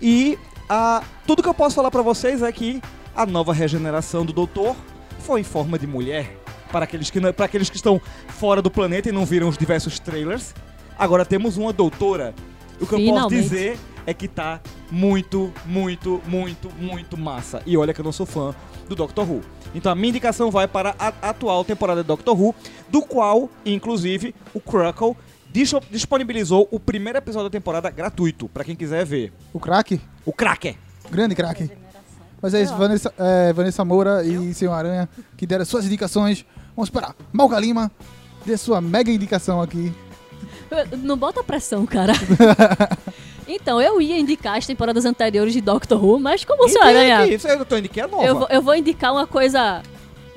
E 0.00 0.38
ah, 0.68 1.02
tudo 1.26 1.42
que 1.42 1.48
eu 1.48 1.54
posso 1.54 1.76
falar 1.76 1.90
pra 1.90 2.02
vocês 2.02 2.42
é 2.42 2.52
que 2.52 2.82
a 3.16 3.24
nova 3.24 3.52
regeneração 3.52 4.24
do 4.24 4.32
doutor 4.32 4.76
foi 5.20 5.40
em 5.40 5.44
forma 5.44 5.78
de 5.78 5.86
mulher. 5.86 6.36
Para 6.70 6.84
aqueles 6.84 7.10
que, 7.10 7.20
para 7.32 7.46
aqueles 7.46 7.70
que 7.70 7.76
estão 7.76 8.00
fora 8.28 8.60
do 8.60 8.70
planeta 8.70 9.08
e 9.08 9.12
não 9.12 9.24
viram 9.24 9.48
os 9.48 9.56
diversos 9.56 9.98
trailers, 9.98 10.54
agora 10.98 11.24
temos 11.24 11.56
uma 11.56 11.72
doutora. 11.72 12.34
O 12.80 12.86
que 12.86 12.94
eu 12.94 12.98
posso 12.98 12.98
Finalmente. 12.98 13.42
dizer 13.42 13.78
é 14.06 14.12
que 14.12 14.28
tá 14.28 14.60
muito, 14.90 15.52
muito, 15.64 16.22
muito, 16.26 16.70
muito 16.78 17.16
massa. 17.16 17.62
E 17.66 17.76
olha 17.76 17.94
que 17.94 18.00
eu 18.00 18.04
não 18.04 18.12
sou 18.12 18.26
fã 18.26 18.54
do 18.88 18.94
Doctor 18.94 19.28
Who. 19.28 19.40
Então 19.74 19.90
a 19.90 19.94
minha 19.94 20.10
indicação 20.10 20.50
vai 20.50 20.68
para 20.68 20.94
a 20.98 21.08
atual 21.30 21.64
temporada 21.64 22.02
de 22.02 22.06
Doctor 22.06 22.38
Who, 22.40 22.54
do 22.88 23.02
qual, 23.02 23.50
inclusive, 23.66 24.34
o 24.54 24.60
Crackle 24.60 25.16
disponibilizou 25.52 26.68
o 26.70 26.78
primeiro 26.78 27.18
episódio 27.18 27.48
da 27.48 27.52
temporada 27.52 27.90
gratuito, 27.90 28.48
para 28.48 28.64
quem 28.64 28.76
quiser 28.76 29.04
ver. 29.04 29.32
O 29.52 29.58
craque, 29.60 30.00
O 30.24 30.32
Cracker. 30.32 30.76
grande 31.10 31.34
craque. 31.34 31.70
Mas 32.40 32.54
é 32.54 32.62
isso, 32.62 32.76
Vanessa, 32.76 33.12
é, 33.18 33.52
Vanessa 33.52 33.84
Moura 33.84 34.22
e 34.24 34.54
Senhor 34.54 34.72
Aranha, 34.72 35.08
que 35.36 35.44
deram 35.46 35.64
suas 35.64 35.84
indicações. 35.86 36.44
Vamos 36.76 36.88
esperar. 36.88 37.14
Malca 37.32 37.58
Lima, 37.58 37.90
dê 38.46 38.56
sua 38.56 38.80
mega 38.80 39.10
indicação 39.10 39.60
aqui. 39.60 39.92
Não 40.98 41.16
bota 41.16 41.42
pressão, 41.42 41.84
cara. 41.86 42.12
Então, 43.50 43.80
eu 43.80 43.98
ia 43.98 44.18
indicar 44.18 44.58
as 44.58 44.66
temporadas 44.66 45.06
anteriores 45.06 45.54
de 45.54 45.62
Doctor 45.62 46.04
Who, 46.04 46.20
mas 46.20 46.44
como 46.44 46.64
o 46.64 46.66
Indique, 46.68 46.84
Aranha, 46.84 47.26
Isso 47.26 47.48
eu 47.48 47.64
tô 47.64 47.78
indicando 47.78 48.08
é 48.08 48.10
nova. 48.10 48.26
eu, 48.26 48.38
vou- 48.38 48.48
eu 48.50 48.60
vou 48.62 48.74
indicar 48.76 49.10
uma 49.10 49.26
coisa 49.26 49.82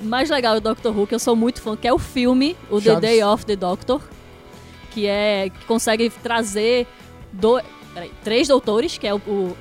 mais 0.00 0.30
legal 0.30 0.54
do 0.54 0.62
Doctor 0.62 0.96
Who, 0.98 1.06
que 1.06 1.14
eu 1.14 1.18
sou 1.18 1.36
muito 1.36 1.60
fã, 1.60 1.76
que 1.76 1.86
é 1.86 1.92
o 1.92 1.98
filme, 1.98 2.56
o 2.70 2.78
The 2.80 2.84
Chaves. 2.92 3.00
Day 3.02 3.22
of 3.22 3.44
the 3.44 3.54
Doctor, 3.54 4.00
que 4.92 5.06
é 5.06 5.50
que 5.50 5.64
consegue 5.66 6.10
trazer 6.10 6.86
do, 7.32 7.60
peraí, 7.94 8.10
três 8.22 8.48
doutores, 8.48 8.98
que 8.98 9.06
é 9.06 9.14
o, 9.14 9.20
o, 9.26 9.56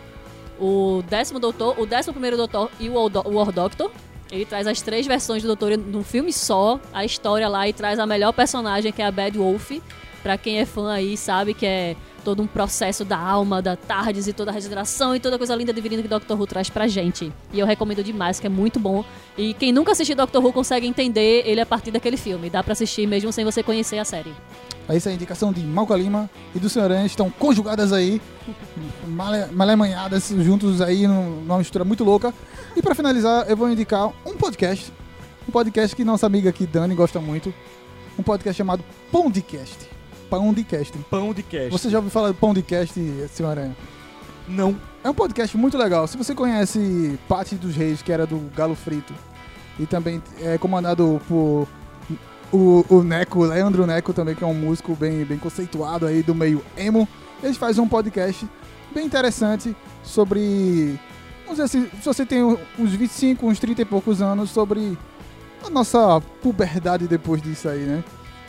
o 0.59 1.03
décimo 1.03 1.39
doutor, 1.39 1.79
o 1.79 1.85
décimo 1.85 2.13
primeiro 2.13 2.37
doutor 2.37 2.69
e 2.79 2.89
o 2.89 2.93
o 2.93 3.33
War 3.33 3.51
Doctor. 3.51 3.91
Ele 4.31 4.45
traz 4.45 4.65
as 4.65 4.81
três 4.81 5.05
versões 5.05 5.41
do 5.41 5.47
doutor 5.47 5.77
num 5.77 6.03
filme 6.03 6.31
só, 6.31 6.79
a 6.93 7.03
história 7.03 7.49
lá, 7.49 7.67
e 7.67 7.73
traz 7.73 7.99
a 7.99 8.05
melhor 8.05 8.31
personagem, 8.31 8.91
que 8.91 9.01
é 9.01 9.05
a 9.05 9.11
Bad 9.11 9.37
Wolf. 9.37 9.71
Pra 10.23 10.37
quem 10.37 10.59
é 10.59 10.65
fã 10.65 10.91
aí, 10.91 11.17
sabe 11.17 11.53
que 11.53 11.65
é 11.65 11.95
todo 12.23 12.41
um 12.41 12.47
processo 12.47 13.03
da 13.03 13.17
alma, 13.17 13.61
da 13.61 13.75
Tardes 13.75 14.27
e 14.27 14.33
toda 14.33 14.51
a 14.51 14.53
regeneração 14.53 15.15
e 15.15 15.19
toda 15.19 15.37
coisa 15.37 15.55
linda 15.55 15.73
divina 15.73 16.01
que 16.01 16.07
Doctor 16.07 16.39
Who 16.39 16.47
traz 16.47 16.69
pra 16.69 16.87
gente. 16.87 17.31
E 17.51 17.59
eu 17.59 17.65
recomendo 17.65 18.03
demais, 18.03 18.39
que 18.39 18.47
é 18.47 18.49
muito 18.49 18.79
bom. 18.79 19.03
E 19.37 19.53
quem 19.53 19.71
nunca 19.71 19.91
assistiu 19.91 20.15
Doctor 20.15 20.43
Who 20.43 20.53
consegue 20.53 20.87
entender 20.87 21.43
ele 21.45 21.59
a 21.59 21.65
partir 21.65 21.91
daquele 21.91 22.17
filme. 22.17 22.49
Dá 22.49 22.63
pra 22.63 22.73
assistir 22.73 23.07
mesmo 23.07 23.31
sem 23.31 23.43
você 23.43 23.63
conhecer 23.63 23.97
a 23.97 24.05
série. 24.05 24.33
Essa 24.95 25.10
é 25.10 25.12
a 25.12 25.15
indicação 25.15 25.51
de 25.54 25.62
Malca 25.62 25.95
Lima 25.95 26.30
e 26.56 26.60
do 26.60 26.69
Sr. 26.69 26.82
Aranha 26.82 27.06
estão 27.06 27.30
conjugadas 27.30 27.93
aí, 27.93 28.21
male- 29.08 29.47
malemanhadas 29.51 30.30
juntos 30.39 30.82
aí 30.82 31.08
num- 31.08 31.41
numa 31.41 31.58
mistura 31.58 31.84
muito 31.86 32.04
louca. 32.04 32.34
E 32.75 32.82
pra 32.82 32.95
finalizar, 32.95 33.45
eu 33.49 33.56
vou 33.58 33.69
indicar 33.69 34.08
um 34.25 34.36
podcast, 34.38 34.91
um 35.47 35.51
podcast 35.51 35.95
que 35.95 36.04
nossa 36.04 36.25
amiga 36.25 36.49
aqui 36.49 36.65
Dani 36.65 36.95
gosta 36.95 37.19
muito, 37.19 37.54
um 38.17 38.23
podcast 38.23 38.58
chamado 38.58 38.84
Pondcast. 39.12 39.89
Pondcast. 40.30 40.97
Pão 41.10 41.34
de 41.34 41.43
cast. 41.43 41.69
Você 41.69 41.89
já 41.89 41.97
ouviu 41.97 42.10
falar 42.12 42.30
do 42.30 42.34
Pondcast, 42.36 42.93
Sr. 43.34 43.45
Aranha? 43.45 43.75
Não. 44.47 44.75
É 45.04 45.10
um 45.10 45.13
podcast 45.13 45.58
muito 45.58 45.77
legal. 45.77 46.08
Se 46.08 46.17
você 46.17 46.34
conhece 46.36 47.19
Pati 47.27 47.56
dos 47.56 47.75
Reis, 47.75 48.01
que 48.01 48.12
era 48.12 48.25
do 48.25 48.38
Galo 48.56 48.75
Frito, 48.75 49.13
e 49.80 49.86
também 49.86 50.21
é 50.41 50.58
comandado 50.58 51.19
por 51.27 51.67
o, 52.51 52.85
o 52.89 53.03
Neco, 53.03 53.43
Leandro 53.43 53.85
Neco 53.85 54.13
também, 54.13 54.35
que 54.35 54.43
é 54.43 54.47
um 54.47 54.53
músico 54.53 54.95
bem, 54.95 55.23
bem 55.25 55.37
conceituado 55.37 56.05
aí 56.05 56.21
do 56.21 56.35
meio 56.35 56.63
emo, 56.77 57.07
eles 57.41 57.57
fazem 57.57 57.83
um 57.83 57.87
podcast 57.87 58.47
bem 58.93 59.05
interessante 59.05 59.75
sobre. 60.03 60.99
Vamos 61.45 61.59
dizer 61.59 61.63
assim, 61.63 61.89
se 61.97 62.05
você 62.05 62.25
tem 62.25 62.43
uns 62.43 62.91
25, 62.93 63.47
uns 63.47 63.59
30 63.59 63.81
e 63.81 63.85
poucos 63.85 64.21
anos, 64.21 64.49
sobre 64.49 64.97
a 65.65 65.69
nossa 65.69 66.21
puberdade 66.41 67.07
depois 67.07 67.41
disso 67.41 67.67
aí, 67.69 67.79
né? 67.79 68.03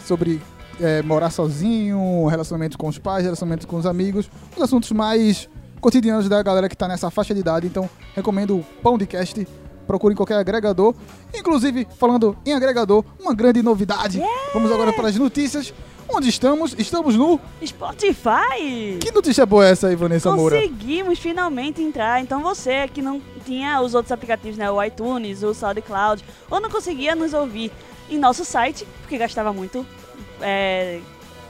Sobre 0.04 0.40
é, 0.80 1.02
morar 1.02 1.30
sozinho, 1.30 2.26
relacionamento 2.26 2.76
com 2.78 2.88
os 2.88 2.98
pais, 2.98 3.24
relacionamento 3.24 3.66
com 3.66 3.76
os 3.76 3.86
amigos, 3.86 4.30
os 4.56 4.62
assuntos 4.62 4.90
mais 4.92 5.48
cotidianos 5.80 6.28
da 6.28 6.42
galera 6.42 6.68
que 6.68 6.76
tá 6.76 6.86
nessa 6.86 7.10
faixa 7.10 7.34
de 7.34 7.40
idade. 7.40 7.66
Então, 7.66 7.88
recomendo 8.14 8.58
o 8.58 8.64
Pondcast. 8.82 9.46
Procure 9.86 10.14
em 10.14 10.16
qualquer 10.16 10.36
agregador. 10.36 10.94
Inclusive, 11.34 11.86
falando 11.98 12.36
em 12.44 12.52
agregador, 12.54 13.04
uma 13.20 13.34
grande 13.34 13.62
novidade. 13.62 14.22
Vamos 14.52 14.70
agora 14.70 14.92
para 14.92 15.08
as 15.08 15.16
notícias. 15.16 15.72
Onde 16.08 16.28
estamos? 16.28 16.74
Estamos 16.78 17.16
no. 17.16 17.40
Spotify! 17.64 18.98
Que 19.00 19.10
notícia 19.10 19.46
boa 19.46 19.66
é 19.66 19.70
essa 19.70 19.88
aí, 19.88 19.96
Vanessa 19.96 20.30
Moura? 20.34 20.56
Conseguimos 20.56 21.18
finalmente 21.18 21.80
entrar. 21.80 22.20
Então 22.20 22.42
você 22.42 22.86
que 22.88 23.00
não 23.00 23.20
tinha 23.44 23.80
os 23.80 23.94
outros 23.94 24.12
aplicativos, 24.12 24.58
né? 24.58 24.70
O 24.70 24.82
iTunes, 24.82 25.42
o 25.42 25.54
SoundCloud, 25.54 26.22
ou 26.50 26.60
não 26.60 26.68
conseguia 26.68 27.14
nos 27.14 27.32
ouvir 27.32 27.72
em 28.10 28.18
nosso 28.18 28.44
site, 28.44 28.86
porque 29.00 29.16
gastava 29.16 29.52
muito 29.52 29.86
é, 30.40 31.00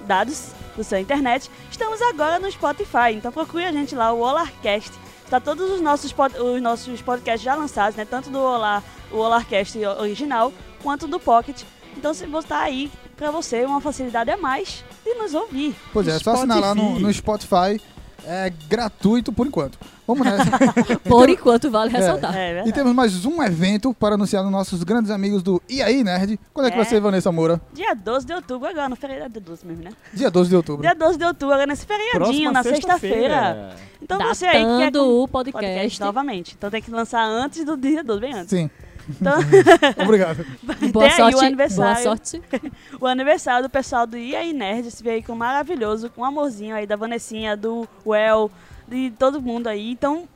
dados 0.06 0.52
do 0.76 0.84
seu 0.84 0.98
internet, 0.98 1.50
estamos 1.70 2.00
agora 2.00 2.38
no 2.38 2.50
Spotify. 2.50 3.12
Então 3.12 3.32
procure 3.32 3.64
a 3.64 3.72
gente 3.72 3.94
lá, 3.94 4.12
o 4.12 4.20
Olarcast. 4.20 4.92
Está 5.32 5.40
todos 5.40 5.70
os 5.70 5.80
nossos, 5.80 6.14
os 6.38 6.60
nossos 6.60 7.00
podcasts 7.00 7.42
já 7.42 7.54
lançados, 7.54 7.96
né? 7.96 8.04
Tanto 8.04 8.28
do 8.28 8.38
Olar, 8.38 8.84
o 9.10 9.16
Olarcast 9.16 9.78
original, 9.98 10.52
quanto 10.82 11.08
do 11.08 11.18
Pocket. 11.18 11.62
Então 11.96 12.12
se 12.12 12.26
você 12.26 12.48
tá 12.48 12.60
aí, 12.60 12.90
pra 13.16 13.30
você, 13.30 13.64
uma 13.64 13.80
facilidade 13.80 14.30
a 14.30 14.36
mais 14.36 14.84
de 15.02 15.14
nos 15.14 15.32
ouvir. 15.32 15.74
Pois 15.90 16.06
é, 16.06 16.16
é 16.16 16.18
só 16.18 16.34
assinar 16.34 16.60
lá 16.60 16.74
no, 16.74 17.00
no 17.00 17.10
Spotify. 17.10 17.80
É 18.24 18.52
gratuito 18.68 19.32
por 19.32 19.46
enquanto. 19.46 19.78
Vamos 20.06 20.26
nessa. 20.26 20.44
Por 21.08 21.28
enquanto, 21.30 21.70
vale 21.70 21.90
ressaltar. 21.90 22.36
É 22.36 22.50
e 22.50 22.54
verdade. 22.54 22.72
temos 22.72 22.92
mais 22.94 23.24
um 23.24 23.42
evento 23.42 23.94
para 23.94 24.14
anunciar 24.16 24.42
nos 24.42 24.50
nossos 24.52 24.82
grandes 24.82 25.10
amigos 25.10 25.42
do 25.42 25.62
E 25.68 25.80
aí, 25.80 26.02
Nerd. 26.02 26.38
Quando 26.52 26.66
é 26.66 26.70
que 26.70 26.74
É. 26.76 26.80
vai 26.80 26.88
ser, 26.88 27.00
Vanessa 27.00 27.30
Moura? 27.32 27.60
Dia 27.72 27.94
12 27.94 28.26
de 28.26 28.32
outubro, 28.34 28.68
agora 28.68 28.88
no 28.88 28.96
feriado 28.96 29.30
dia 29.32 29.40
12 29.40 29.64
mesmo, 29.66 29.84
né? 29.84 29.90
Dia 30.12 30.30
12 30.30 30.50
de 30.50 30.56
outubro. 30.56 30.82
Dia 30.82 30.94
12 30.94 31.18
de 31.18 31.24
outubro, 31.24 31.54
agora 31.54 31.66
nesse 31.68 31.86
feriadinho, 31.86 32.18
Próxima 32.20 32.52
na 32.52 32.62
sexta-feira. 32.62 33.76
Então 34.02 34.18
você 34.18 34.46
aí 34.46 34.64
que 34.64 34.76
quer 34.78 34.90
Datando 34.90 35.22
o 35.22 35.28
podcast 35.28 35.72
podcast. 35.72 36.00
novamente. 36.00 36.54
Então 36.58 36.70
tem 36.70 36.82
que 36.82 36.90
lançar 36.90 37.24
antes 37.24 37.64
do 37.64 37.76
dia 37.76 38.02
12, 38.02 38.20
bem 38.20 38.34
antes. 38.34 38.50
Sim. 38.50 38.68
Então 39.08 39.38
Obrigado. 40.04 40.44
Boa 40.92 41.04
aí 41.06 41.12
o 41.12 41.16
sorte, 41.16 41.32
boa 41.34 41.46
aniversário. 41.46 42.02
sorte. 42.02 42.42
o 43.00 43.06
aniversário 43.06 43.62
do 43.64 43.70
pessoal 43.70 44.06
do 44.06 44.16
E 44.16 44.34
aí 44.36 44.52
Nerd, 44.52 44.88
esse 44.88 45.02
veículo 45.02 45.36
maravilhoso, 45.36 46.10
com 46.10 46.22
um 46.22 46.24
amorzinho 46.24 46.74
aí 46.74 46.86
da 46.86 46.96
Vanessinha, 46.96 47.56
do 47.56 47.88
Well, 48.06 48.50
de 48.86 49.10
todo 49.18 49.40
mundo 49.42 49.66
aí. 49.66 49.90
Então, 49.90 50.28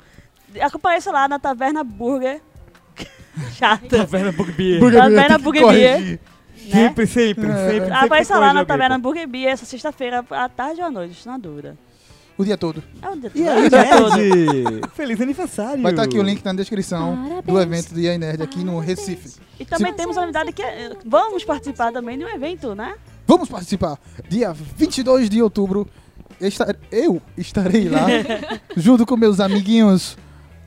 compareça 0.70 1.10
lá 1.12 1.28
na 1.28 1.38
Taverna 1.38 1.84
Burger. 1.84 2.40
Chata. 3.54 3.86
Taverna. 3.88 4.32
Burger 4.32 4.80
Taverna 4.80 5.28
tem 5.28 5.36
que 5.36 5.42
Burger 5.42 5.62
corrigir. 5.62 6.20
Sempre, 6.70 7.06
sempre, 7.06 7.48
É. 7.50 7.70
sempre. 7.70 7.92
Apareça 7.92 8.34
sempre 8.34 8.46
lá 8.46 8.52
na 8.52 8.64
Taverna. 8.64 8.98
Burger 8.98 9.28
Bee 9.28 9.46
essa 9.46 9.64
sexta-feira, 9.64 10.24
à 10.30 10.48
tarde 10.48 10.80
ou 10.80 10.86
à 10.86 10.90
noite, 10.90 11.26
na 11.26 11.38
dúvida. 11.38 11.76
O 12.38 12.44
dia 12.44 12.56
todo. 12.56 12.82
É 13.00 13.08
o 13.10 13.16
dia 13.16 13.30
E 13.34 13.42
é 13.42 13.48
aí, 13.50 13.66
o 13.66 13.70
dia 13.70 13.84
todo. 13.98 14.16
Nerd? 14.16 14.80
Feliz 14.94 15.20
aniversário. 15.20 15.82
Vai 15.82 15.92
estar 15.92 16.02
aqui 16.02 16.18
o 16.18 16.22
link 16.22 16.44
na 16.44 16.52
descrição 16.52 17.14
do 17.16 17.42
Parabéns. 17.42 17.62
evento 17.84 17.94
do 17.94 18.00
E 18.00 18.08
aí, 18.08 18.18
Nerd 18.18 18.42
aqui 18.42 18.62
no 18.64 18.78
Recife. 18.78 19.38
E 19.58 19.64
também 19.64 19.92
Sim. 19.92 19.96
temos 19.96 20.18
a 20.18 20.20
novidade 20.20 20.52
que 20.52 20.62
é, 20.62 20.90
vamos 21.04 21.44
participar 21.44 21.92
também 21.92 22.18
de 22.18 22.24
um 22.24 22.28
evento, 22.28 22.74
né? 22.74 22.94
Vamos 23.26 23.48
participar. 23.48 23.98
Dia 24.28 24.52
22 24.52 25.30
de 25.30 25.40
outubro, 25.42 25.88
eu 26.40 26.48
estar- 26.48 26.76
eu 26.92 27.22
estarei 27.38 27.88
lá, 27.88 28.00
junto 28.76 29.06
com 29.06 29.16
meus 29.16 29.40
amiguinhos 29.40 30.16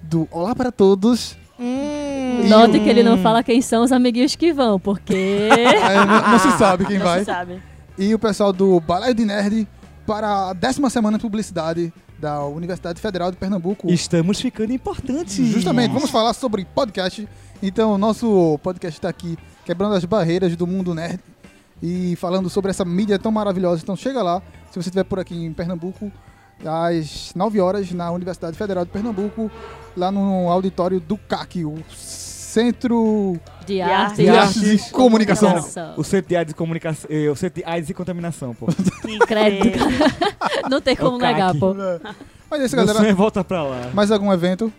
do 0.01 0.27
Olá 0.31 0.55
para 0.55 0.71
Todos. 0.71 1.37
E 1.59 2.47
Note 2.49 2.79
que 2.79 2.89
ele 2.89 3.03
não 3.03 3.17
fala 3.21 3.43
quem 3.43 3.61
são 3.61 3.83
os 3.83 3.91
amiguinhos 3.91 4.35
que 4.35 4.51
vão, 4.53 4.79
porque. 4.79 5.13
É, 5.53 6.05
não, 6.05 6.31
não 6.31 6.39
se 6.39 6.51
sabe 6.57 6.85
quem 6.85 6.97
Não 6.97 7.05
vai. 7.05 7.19
se 7.19 7.25
sabe. 7.25 7.61
E 7.97 8.13
o 8.15 8.19
pessoal 8.19 8.51
do 8.53 8.79
Balaio 8.79 9.13
de 9.13 9.25
Nerd 9.25 9.67
para 10.09 10.49
a 10.49 10.53
décima 10.53 10.89
semana 10.89 11.19
de 11.19 11.21
publicidade 11.21 11.93
da 12.17 12.43
Universidade 12.43 12.99
Federal 12.99 13.29
de 13.29 13.37
Pernambuco. 13.37 13.91
Estamos 13.91 14.41
ficando 14.41 14.73
importantes. 14.73 15.35
Justamente, 15.35 15.91
vamos 15.91 16.09
falar 16.09 16.33
sobre 16.33 16.65
podcast. 16.65 17.29
Então, 17.61 17.93
o 17.93 17.97
nosso 17.99 18.59
podcast 18.63 18.97
está 18.97 19.07
aqui 19.07 19.37
quebrando 19.63 19.93
as 19.93 20.03
barreiras 20.05 20.55
do 20.55 20.65
mundo 20.65 20.95
nerd 20.95 21.19
e 21.79 22.15
falando 22.15 22.49
sobre 22.49 22.71
essa 22.71 22.83
mídia 22.83 23.19
tão 23.19 23.31
maravilhosa. 23.31 23.83
Então, 23.83 23.95
chega 23.95 24.23
lá, 24.23 24.41
se 24.71 24.81
você 24.81 24.89
estiver 24.89 25.03
por 25.03 25.19
aqui 25.19 25.35
em 25.35 25.53
Pernambuco, 25.53 26.11
às 26.65 27.31
9 27.35 27.61
horas, 27.61 27.91
na 27.91 28.09
Universidade 28.09 28.57
Federal 28.57 28.85
de 28.85 28.91
Pernambuco, 28.91 29.51
lá 29.95 30.11
no 30.11 30.49
auditório 30.49 30.99
do 30.99 31.19
CAC, 31.19 31.63
o 31.63 31.77
Centro 32.49 33.37
De 33.65 33.79
arte 33.79 34.23
de 34.23 34.29
arte. 34.29 34.57
Artes 34.59 34.87
e 34.87 34.91
Comunicação. 34.91 35.53
O 35.95 36.03
Centro 36.03 36.29
de 36.29 36.35
AIDS 36.35 36.51
e 36.51 36.55
Comunicação. 36.55 37.07
eh, 37.11 37.29
O 37.29 37.35
Centro 37.35 37.61
de 37.61 37.69
AIDS 37.69 37.89
e 37.89 37.93
Contaminação, 37.93 38.55
pô. 38.55 38.65
Que. 38.65 40.69
Não 40.69 40.81
tem 40.81 40.95
como 40.95 41.13
É 41.13 41.17
o 41.17 41.19
CAC. 41.19 41.33
negar, 41.33 41.55
pô. 41.55 41.75
Mas 42.49 42.61
é 42.61 42.65
isso, 42.65 42.75
Meu 42.75 42.85
sonho 42.87 42.91
é 42.91 42.93
galera. 43.01 43.15
volta 43.15 43.43
pra 43.43 43.63
lá. 43.63 43.89
Mais 43.93 44.11
algum 44.11 44.33
evento? 44.33 44.73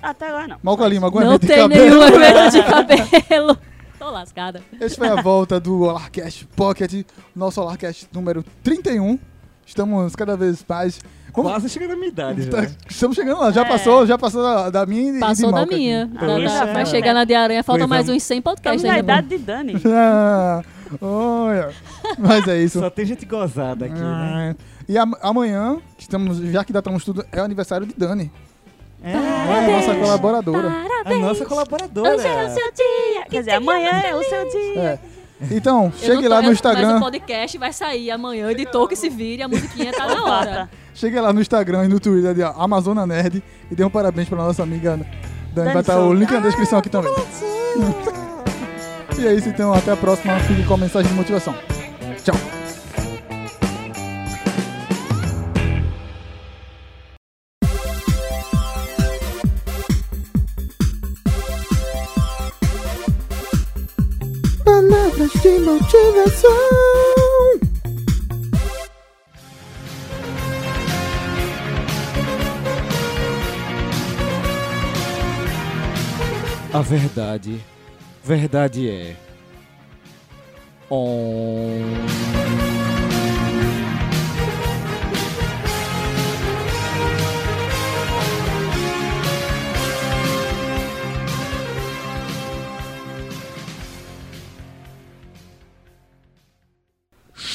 Até 0.00 0.28
agora 0.28 0.46
não. 0.46 0.56
Malca 0.62 0.86
Lima, 0.86 1.08
algum 1.08 1.18
Não 1.20 1.26
evento 1.34 1.40
de 1.42 1.46
tem 1.48 1.56
cabelo? 1.58 1.84
nenhum 1.84 2.02
evento 2.04 2.50
de 2.52 2.62
cabelo. 2.62 3.58
Tô 3.98 4.10
lascada. 4.10 4.62
Esse 4.80 4.96
foi 4.96 5.08
a 5.08 5.20
volta 5.20 5.58
do 5.58 5.82
Olarcast 5.82 6.46
Pocket, 6.54 7.04
nosso 7.34 7.60
Olarcast 7.60 8.06
número 8.12 8.44
31. 8.62 9.18
Estamos 9.66 10.14
cada 10.14 10.36
vez 10.36 10.64
mais. 10.68 11.00
Vamos- 11.36 11.52
Quase 11.52 11.68
chegando 11.68 11.90
na 11.90 11.96
minha 11.96 12.08
idade 12.08 12.46
Tá- 12.46 12.62
já. 12.62 12.70
Estamos 12.88 13.14
chegando 13.14 13.40
lá, 13.40 13.50
já 13.52 13.60
É. 13.60 13.64
passou, 13.66 14.06
já 14.06 14.16
passou 14.16 14.42
da, 14.42 14.70
da 14.70 14.86
minha 14.86 15.16
e 15.16 15.20
Passou 15.20 15.52
da 15.52 15.66
minha. 15.66 16.10
Pois 16.18 16.30
Da- 16.52 16.64
da- 16.64 16.70
é. 16.70 16.72
Vai 16.72 16.86
chegar 16.86 17.12
na 17.14 17.24
de 17.24 17.34
aranha, 17.34 17.62
falta 17.62 17.80
Pois 17.80 17.90
mais 17.90 18.08
é. 18.08 18.12
uns 18.12 18.22
100 18.22 18.38
Estamos 18.38 18.44
podcasts 18.60 18.82
na 18.82 18.94
ainda. 18.94 19.12
idade 19.12 19.28
de 19.28 19.38
Dani. 19.38 19.74
Ah, 19.86 20.62
olha. 21.00 21.70
Mas 22.18 22.46
é 22.48 22.58
isso. 22.62 22.78
Só 22.80 22.88
tem 22.90 23.04
gente 23.04 23.26
gozada 23.26 23.84
aqui, 23.86 23.94
né? 23.94 24.54
Ah, 24.58 24.62
E 24.88 24.96
am- 24.96 25.16
amanhã, 25.20 25.78
estamos, 25.98 26.38
já 26.38 26.64
que 26.64 26.72
datamos 26.72 27.04
tudo, 27.04 27.24
é 27.32 27.40
o 27.40 27.44
aniversário 27.44 27.86
de 27.86 27.94
Dani. 27.94 28.30
É, 29.02 29.12
É, 29.12 29.72
nossa 29.72 29.94
colaboradora. 29.94 30.72
a 31.04 31.14
nossa 31.16 31.44
colaboradora. 31.44 32.14
Hoje 32.16 32.26
é 32.26 32.44
o 32.44 32.48
seu 32.50 32.72
dia. 32.72 33.26
Quer 33.28 33.38
dizer, 33.40 33.50
amanhã 33.52 33.90
é 33.90 34.14
o 34.16 34.22
seu 34.24 34.48
dia. 34.48 34.80
É. 34.80 34.98
Então, 35.50 35.92
chegue 35.96 36.22
tô- 36.22 36.28
lá 36.28 36.42
no 36.42 36.52
Instagram. 36.52 36.86
Mas 36.92 36.96
o 36.96 37.00
podcast 37.00 37.58
vai 37.58 37.72
sair 37.72 38.10
amanhã, 38.10 38.50
editor 38.50 38.88
que 38.88 38.96
se 38.96 39.08
vire, 39.10 39.42
a 39.42 39.48
musiquinha 39.48 39.92
tá 39.92 40.06
na 40.06 40.24
hora. 40.24 40.70
Chegue 40.94 41.20
lá 41.20 41.30
no 41.30 41.42
Instagram 41.42 41.84
e 41.84 41.88
no 41.88 42.00
Twitter 42.00 42.32
de 42.32 42.42
Amazona 42.42 43.06
Nerd 43.06 43.42
e 43.70 43.74
dê 43.74 43.84
um 43.84 43.90
parabéns 43.90 44.30
pra 44.30 44.38
nossa 44.38 44.62
amiga 44.62 44.98
Dani. 45.52 45.72
Vai 45.72 45.82
estar 45.82 46.00
o 46.00 46.14
link 46.14 46.30
na 46.30 46.40
descrição 46.40 46.78
aqui 46.78 46.88
também. 46.88 47.12
e 49.18 49.26
é 49.26 49.34
isso 49.34 49.50
então, 49.50 49.74
até 49.74 49.92
a 49.92 49.96
próxima. 49.96 50.38
Fique 50.40 50.64
com 50.64 50.72
a 50.72 50.78
mensagem 50.78 51.10
de 51.10 51.14
motivação. 51.14 51.54
De 65.96 66.12
motivação. 66.12 66.50
A 76.72 76.82
verdade, 76.82 77.64
verdade 78.22 78.90
é. 78.90 79.16
Om. 80.90 82.35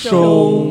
收 0.09 0.65